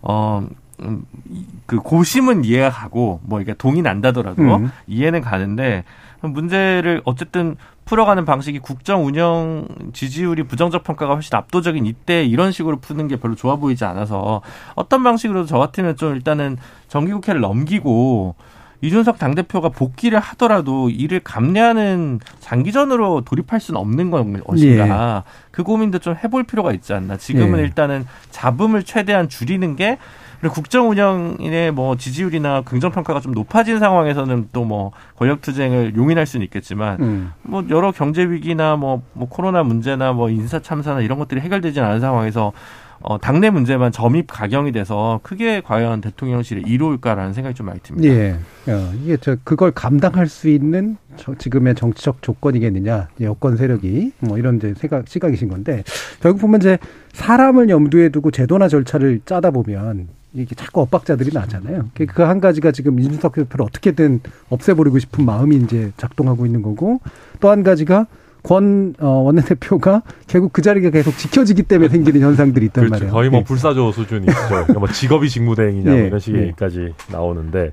[0.00, 0.46] 어.
[0.80, 4.70] 음, 이- 그 고심은 이해가 가고 뭐 이게 동의 난다더라도 음.
[4.86, 5.84] 이해는 가는데
[6.20, 13.08] 문제를 어쨌든 풀어가는 방식이 국정 운영 지지율이 부정적 평가가 훨씬 압도적인 이때 이런 식으로 푸는
[13.08, 14.40] 게 별로 좋아 보이지 않아서
[14.76, 16.58] 어떤 방식으로도 저 같으면 좀 일단은
[16.88, 18.36] 정기국회를 넘기고
[18.82, 25.22] 이준석 당대표가 복귀를 하더라도 이를 감내하는 장기전으로 돌입할 수는 없는 것인가.
[25.52, 27.16] 그 고민도 좀 해볼 필요가 있지 않나.
[27.16, 27.62] 지금은 예.
[27.62, 29.98] 일단은 잡음을 최대한 줄이는 게
[30.42, 36.24] 그리고 국정 운영의 뭐 지지율이나 긍정 평가가 좀 높아진 상황에서는 또 뭐 권력 투쟁을 용인할
[36.24, 37.32] 수는 있겠지만 음.
[37.42, 42.00] 뭐 여러 경제 위기나 뭐, 뭐 코로나 문제나 뭐 인사 참사나 이런 것들이 해결되지 않은
[42.00, 42.52] 상황에서
[43.00, 48.08] 어 당내 문제만 점입 가경이 돼서 크게 과연 대통령실에 이로울까라는 생각이 좀 많이 듭니다.
[48.08, 48.36] 예.
[48.72, 54.56] 어, 이게 저 그걸 감당할 수 있는 저, 지금의 정치적 조건이겠느냐, 여권 세력이 뭐 이런
[54.56, 55.82] 이제 생각 시각이신 건데
[56.20, 56.78] 결국 보면 이제
[57.12, 61.90] 사람을 염두에 두고 제도나 절차를 짜다 보면 이게 자꾸 엇박자들이 나잖아요.
[61.94, 67.00] 그 한 가지가 지금 이준석 대표를 어떻게든 없애버리고 싶은 마음이 이제 작동하고 있는 거고
[67.40, 68.06] 또 한 가지가
[68.42, 72.94] 권 어, 원내대표가 결국 그 자리가 계속 지켜지기 때문에 생기는 현상들이 있단 그렇죠.
[72.94, 73.12] 말이에요.
[73.12, 73.44] 거의 뭐 예.
[73.44, 74.32] 불사조 수준이죠.
[74.48, 77.72] 그러니까 뭐 직업이 직무대행이냐 뭐 예, 이런 식까지 나오는데,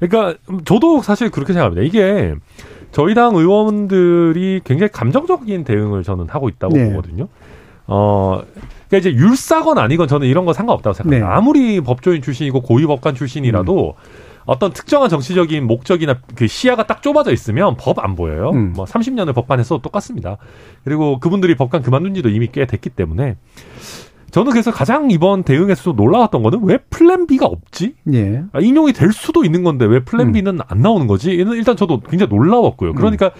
[0.00, 1.86] 그러니까 저도 사실 그렇게 생각합니다.
[1.86, 2.34] 이게
[2.90, 6.90] 저희 당 의원들이 굉장히 감정적인 대응을 저는 하고 있다고 네.
[6.90, 7.28] 보거든요.
[7.86, 8.42] 어,
[8.92, 11.26] 그러니까 이제 율사건 아니건 저는 이런 거 상관없다고 생각합니다.
[11.26, 11.34] 네.
[11.34, 13.94] 아무리 법조인 출신이고 고위법관 출신이라도
[14.44, 18.50] 어떤 특정한 정치적인 목적이나 그 시야가 딱 좁아져 있으면 법 안 보여요.
[18.50, 18.74] 음.
[18.74, 20.36] 뭐 30년을 법관해서 똑같습니다.
[20.84, 23.36] 그리고 그분들이 법관 그만둔 지도 이미 꽤 됐기 때문에
[24.30, 27.94] 저는 그래서 가장 이번 대응에서 놀라웠던 거는 왜 plan B가 없지?
[28.12, 28.42] 예.
[28.52, 30.32] 아, 인용이 될 수도 있는 건데 왜 플랜 음.
[30.32, 31.30] B는 안 나오는 거지?
[31.30, 32.94] 일단 저도 굉장히 놀라웠고요.
[32.94, 33.30] 그러니까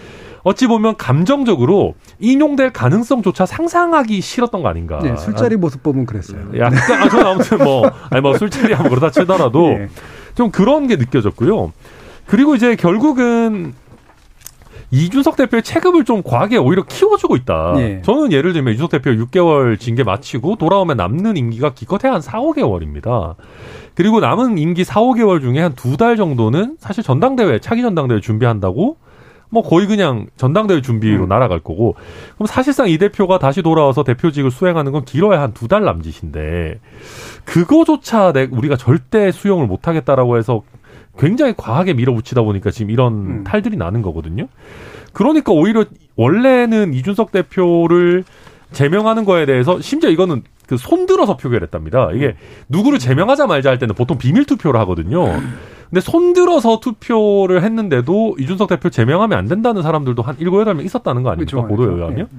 [0.43, 4.99] 어찌 보면 감정적으로 인용될 가능성조차 상상하기 싫었던 거 아닌가.
[5.01, 6.39] 네, 술자리 모습 보면 그랬어요.
[6.57, 9.87] 약간 아, 저는 아무튼 뭐 아니 뭐 술자리 하면 그러다 치더라도 예.
[10.35, 11.71] 좀 그런 게 느껴졌고요.
[12.27, 13.73] 그리고 이제 결국은
[14.91, 17.73] 이준석 대표의 체급을 좀 과하게 오히려 키워주고 있다.
[17.77, 18.01] 예.
[18.03, 23.35] 저는 예를 들면 이준석 대표 6개월 징계 마치고 돌아오면 남는 임기가 기껏해야 한 4, 5개월입니다.
[23.95, 28.97] 그리고 남은 임기 4, 5개월 중에 한 두 달 정도는 사실 전당대회, 차기 전당대회 준비한다고
[29.53, 31.29] 뭐 거의 그냥 전당대회 준비로 음.
[31.29, 31.95] 날아갈 거고
[32.35, 36.79] 그럼 사실상 이 대표가 다시 돌아와서 대표직을 수행하는 건 길어야 한 두 달 남짓인데
[37.45, 40.63] 그거조차 내 우리가 절대 수용을 못 하겠다라고 해서
[41.19, 43.43] 굉장히 과하게 밀어붙이다 보니까 지금 이런 음.
[43.43, 44.47] 탈들이 나는 거거든요.
[45.13, 45.85] 그러니까 오히려
[46.15, 48.23] 원래는 이준석 대표를
[48.71, 52.11] 제명하는 거에 대해서 심지어 이거는 그 손들어서 표결했답니다.
[52.13, 52.35] 이게
[52.69, 55.25] 누구를 제명하자 말자 할 때는 보통 비밀 투표를 하거든요.
[55.89, 61.21] 근데 손들어서 투표를 했는데도 이준석 대표 제명하면 안 된다는 사람들도 한 일곱 여덟 명 있었다는
[61.21, 61.51] 거 아닙니까?
[61.51, 61.67] 그렇죠.
[61.67, 62.03] 보도에 그렇죠.
[62.03, 62.29] 의하면.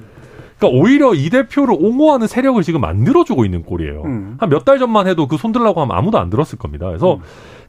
[0.59, 4.03] 그러니까 오히려 이 대표를 옹호하는 세력을 지금 만들어주고 있는 꼴이에요.
[4.05, 4.37] 음.
[4.39, 6.87] 한몇 달 전만 해도 그 손들라고 하면 아무도 안 들었을 겁니다.
[6.87, 7.19] 그래서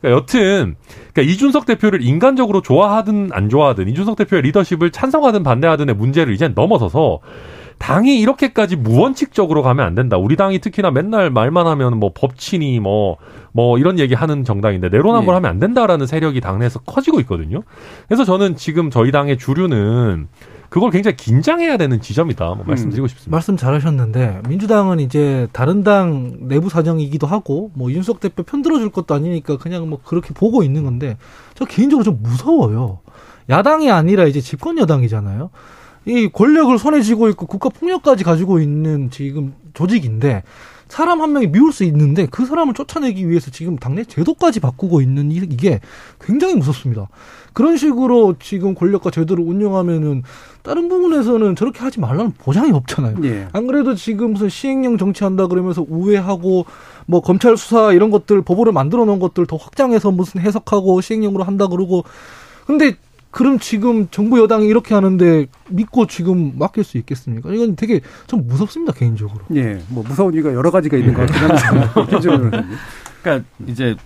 [0.02, 0.76] 그러니까 여튼
[1.14, 7.20] 그러니까 이준석 대표를 인간적으로 좋아하든 안 좋아하든 이준석 대표의 리더십을 찬성하든 반대하든의 문제를 이젠 넘어서서
[7.78, 10.18] 당이 이렇게까지 무원칙적으로 가면 안 된다.
[10.18, 13.18] 우리 당이 특히나 맨날 말만 하면 뭐 법치니 뭐,
[13.52, 15.36] 뭐 이런 얘기 하는 정당인데 내로남불 예.
[15.36, 17.62] 하면 안 된다라는 세력이 당내에서 커지고 있거든요.
[18.08, 20.28] 그래서 저는 지금 저희 당의 주류는
[20.70, 22.46] 그걸 굉장히 긴장해야 되는 지점이다.
[22.46, 23.32] 뭐 말씀드리고 싶습니다.
[23.32, 29.14] 말씀 잘하셨는데 민주당은 이제 다른 당 내부 사정이기도 하고 뭐 윤석 대표 편 들어줄 것도
[29.14, 31.18] 아니니까 그냥 뭐 그렇게 보고 있는 건데
[31.54, 33.00] 저 개인적으로 좀 무서워요.
[33.50, 35.50] 야당이 아니라 이제 집권 여당이잖아요.
[36.06, 40.44] 이 권력을 손에 쥐고 있고 국가 폭력까지 가지고 있는 지금 조직인데
[40.88, 45.32] 사람 한 명이 미울 수 있는데 그 사람을 쫓아내기 위해서 지금 당내 제도까지 바꾸고 있는
[45.32, 45.80] 이- 이게
[46.22, 47.08] 굉장히 무섭습니다.
[47.54, 50.22] 그런 식으로 지금 권력과 제도를 운영하면은
[50.62, 53.18] 다른 부분에서는 저렇게 하지 말라는 보장이 없잖아요.
[53.24, 53.48] 예.
[53.52, 56.66] 안 그래도 지금 무슨 시행령 정치한다 그러면서 우회하고
[57.08, 61.66] 뭐 검찰 수사 이런 것들 법으로 만들어 놓은 것들 더 확장해서 무슨 해석하고 시행령으로 한다
[61.68, 62.04] 그러고
[62.68, 62.96] 근데
[63.36, 67.52] 그럼 지금 정부 여당이 이렇게 하는데 믿고 지금 맡길 수 있겠습니까?
[67.52, 69.42] 이건 되게 좀 무섭습니다 개인적으로.
[69.56, 72.06] 예, 뭐 무서운 이유가 여러 가지가 있는 것 같긴.
[72.08, 72.64] 기준으로.
[73.22, 73.98] 그러니까 이제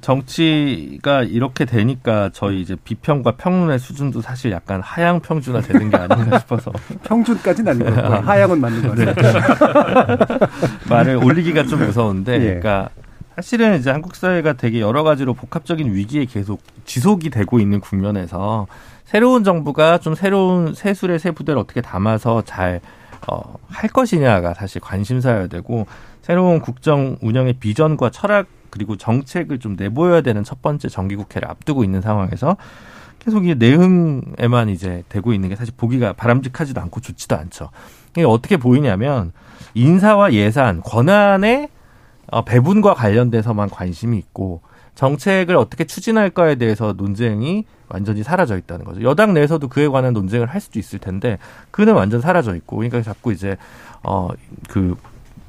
[0.00, 6.38] 정치가 이렇게 되니까 저희 이제 비평과 평론의 수준도 사실 약간 하향 평준화 되는 게 아닌가
[6.40, 6.72] 싶어서
[7.04, 9.04] 평준까지는 아닌 거고 하향은 맞는 거죠.
[10.88, 12.38] 말을 올리기가 좀 무서운데, 예.
[12.38, 12.88] 그러니까
[13.38, 18.66] 사실은 이제 한국 사회가 되게 여러 가지로 복합적인 위기에 계속 지속이 되고 있는 국면에서
[19.04, 22.80] 새로운 정부가 좀 새로운 새술의 새 부대를 어떻게 담아서 잘
[23.28, 25.86] 어, 할 것이냐가 사실 관심사여야 되고
[26.20, 32.00] 새로운 국정 운영의 비전과 철학 그리고 정책을 좀 내보여야 되는 첫 번째 정기국회를 앞두고 있는
[32.00, 32.56] 상황에서
[33.20, 37.70] 계속 이 내흥에만 이제 되고 있는 게 사실 보기가 바람직하지도 않고 좋지도 않죠.
[38.10, 39.30] 이게 어떻게 보이냐면
[39.74, 41.68] 인사와 예산, 권한의
[42.30, 44.60] 어, 배분과 관련돼서만 관심이 있고
[44.94, 49.02] 정책을 어떻게 추진할까에 대해서 논쟁이 완전히 사라져 있다는 거죠.
[49.02, 51.38] 여당 내에서도 그에 관한 논쟁을 할 수도 있을 텐데
[51.70, 53.56] 그는 완전 사라져 있고 그러니까 자꾸 이제
[54.02, 54.96] 어그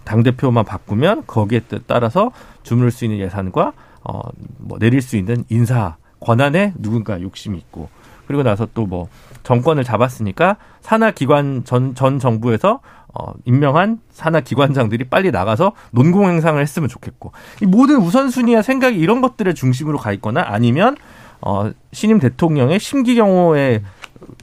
[0.03, 2.31] 당 대표만 바꾸면 거기에 따라서
[2.63, 3.73] 주무를 수 있는 예산과
[4.03, 4.21] 어
[4.59, 7.89] 뭐 내릴 수 있는 인사 권한에 누군가 욕심이 있고
[8.27, 9.07] 그리고 나서 또 뭐
[9.43, 12.81] 정권을 잡았으니까 산하 기관 전, 전 정부에서
[13.13, 17.31] 어, 임명한 산하 기관장들이 빨리 나가서 논공 행상을 했으면 좋겠고
[17.61, 20.95] 이 모든 우선순위와 생각이 이런 것들의 중심으로 가 있거나 아니면
[21.41, 23.81] 어, 신임 대통령의 심기 경호에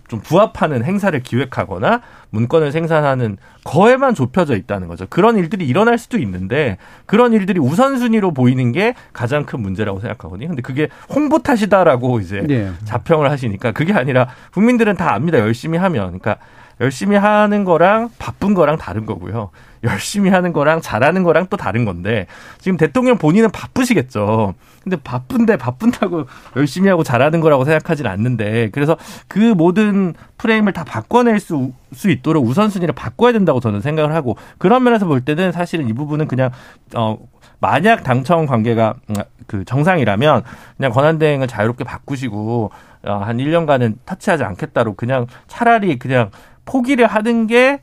[0.09, 2.01] 좀 부합하는 행사를 기획하거나
[2.31, 5.07] 문건을 생산하는 거에만 좁혀져 있다는 거죠.
[5.09, 10.49] 그런 일들이 일어날 수도 있는데 그런 일들이 우선순위로 보이는 게 가장 큰 문제라고 생각하거든요.
[10.49, 12.71] 근데 그게 홍보 탓이다라고 이제 네.
[12.85, 15.39] 자평을 하시니까 그게 아니라 국민들은 다 압니다.
[15.39, 16.19] 열심히 하면.
[16.19, 16.39] 그러니까
[16.81, 19.51] 열심히 하는 거랑 바쁜 거랑 다른 거고요.
[19.83, 22.27] 열심히 하는 거랑 잘하는 거랑 또 다른 건데
[22.59, 24.55] 지금 대통령 본인은 바쁘시겠죠.
[24.83, 28.97] 근데 바쁜데 바쁜다고 열심히 하고 잘하는 거라고 생각하진 않는데 그래서
[29.27, 34.85] 그 모든 프레임을 다 바꿔낼 수, 수 있도록 우선순위를 바꿔야 된다고 저는 생각을 하고 그런
[34.85, 36.51] 면에서 볼 때는 사실은 이 부분은 그냥
[36.95, 37.18] 어
[37.59, 39.14] 만약 당청 관계가 음,
[39.47, 40.43] 그 정상이라면
[40.77, 42.70] 그냥 권한 대행을 자유롭게 바꾸시고
[43.05, 46.31] 어, 한 1년간은 터치하지 않겠다로 그냥 차라리 그냥
[46.67, 47.81] 포기를 하는 게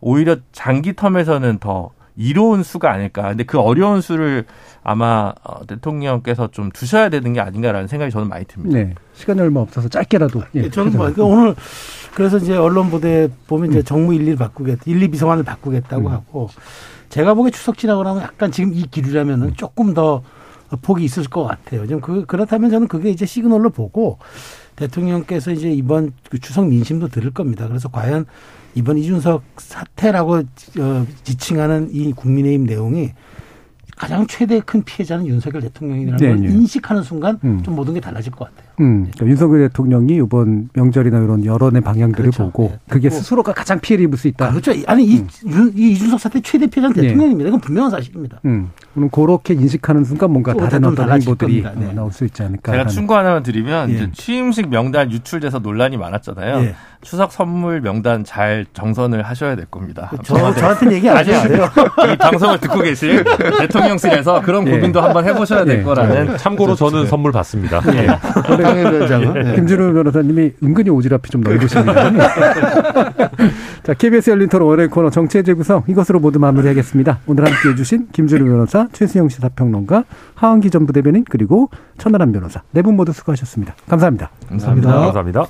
[0.00, 3.22] 오히려 장기 텀에서는 더 이로운 수가 아닐까.
[3.28, 4.44] 근데 그 어려운 수를
[4.82, 8.78] 아마 어, 대통령께서 좀 두셔야 되는 게 아닌가라는 생각이 저는 많이 듭니다.
[8.78, 8.94] 네.
[9.14, 10.42] 시간이 얼마 없어서 짧게라도.
[10.54, 11.14] 예, 저는 뭐, 최대한.
[11.14, 11.54] 그 오늘
[12.14, 16.12] 그래서 이제 언론 보도에 보면 이제 정무 1, 2 바꾸겠다, 1, 2 비서관을 바꾸겠다고 음.
[16.12, 16.50] 하고
[17.08, 20.22] 제가 보기에 추석 지나고 나면 약간 지금 이 기류라면은 조금 더
[20.82, 21.86] 폭이 있을 것 같아요.
[21.86, 24.18] 좀 그, 그렇다면 저는 그게 이제 시그널로 보고
[24.76, 27.68] 대통령께서 이제 이번 그 추석 민심도 들을 겁니다.
[27.68, 28.26] 그래서 과연
[28.74, 33.12] 이번 이준석 사태라고 어, 지칭하는 이 국민의힘 내용이
[33.96, 36.52] 가장 최대 큰 피해자는 윤석열 대통령이라는 네, 걸 네.
[36.52, 37.62] 인식하는 순간 음.
[37.62, 38.70] 좀 모든 게 달라질 것 같아요.
[38.80, 42.44] 음, 그러니까 윤석열 대통령이 이번 명절이나 이런 여론의 방향들을 그렇죠.
[42.50, 42.78] 보고 네.
[42.88, 44.50] 그게 스스로가 가장 피해를 입을 수 있다.
[44.50, 44.72] 그렇죠.
[44.86, 47.02] 아니 이, 윤- 이 이준석 사태 최대 피해자는 네.
[47.02, 47.48] 대통령입니다.
[47.48, 48.40] 이건 분명한 사실입니다.
[48.46, 51.62] 음, 그럼 그렇게 인식하는 순간 뭔가 또 다른 좀 어떤 행보들이.
[51.76, 51.86] 네.
[51.86, 52.72] 어, 나올 수 있지 않을까.
[52.72, 52.86] 제가.
[52.86, 53.94] 충고 하나만 드리면 예.
[53.94, 56.58] 이제 취임식 명단 유출돼서 논란이 많았잖아요.
[56.64, 56.74] 예.
[57.02, 60.10] 추석 선물 명단 잘 정선을 하셔야 될 겁니다.
[60.24, 61.42] 저, 저한테는 얘기 안 돼요.
[62.12, 63.22] 이 방송을 듣고 계실
[63.58, 64.70] 대통령실에서 그런 예.
[64.72, 65.82] 고민도 한번 해보셔야 될 예.
[65.82, 66.38] 거라는.
[66.38, 67.82] 참고로 저는 선물 받습니다.
[67.94, 68.06] 예.
[68.72, 69.34] 위원장은.
[69.34, 69.54] 네.
[69.56, 72.10] 김준우 변호사님이 은근히 오지랖이 좀 넓으십니다.
[73.82, 77.20] 자, KBS 열린 토론 월요일 코너 정치의 재구성 이것으로 모두 마무리하겠습니다.
[77.26, 80.04] 오늘 함께 해주신 김준우 변호사, 최수영 시사평론가,
[80.34, 83.74] 하원기 전 부대변인 그리고 천하람 변호사 네 분 모두 수고하셨습니다.
[83.88, 84.30] 감사합니다.
[84.48, 84.90] 감사합니다.
[84.90, 85.44] 감사합니다.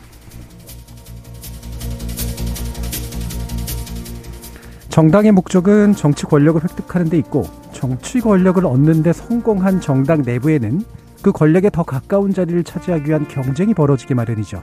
[4.89, 7.43] 정당의 목적은 정치 권력을 획득하는 데 있고
[7.73, 10.83] 정치 권력을 얻는 데 성공한 정당 내부에는
[11.25, 14.63] 그 권력에 더 가까운 자리를 차지하기 위한 경쟁이 벌어지기 마련이죠.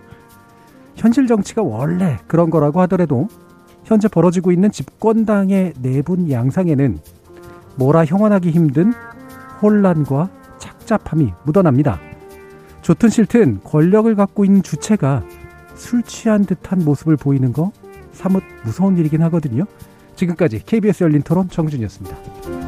[0.95, 3.27] 현실 정치가 원래 그런 거라고 하더라도
[3.83, 6.99] 현재 벌어지고 있는 집권당의 내분 양상에는
[7.77, 8.93] 뭐라 형언하기 힘든
[9.59, 10.29] 혼란과
[10.59, 11.99] 착잡함이 묻어납니다.
[12.83, 15.23] 좋든 싫든 권력을 갖고 있는 주체가
[15.73, 17.71] 술 취한 듯한 모습을 보이는 거
[18.11, 19.65] 사뭇 무서운 일이긴 하거든요.
[20.15, 22.60] 지금까지 KBS 열린 토론 정준이었습니다.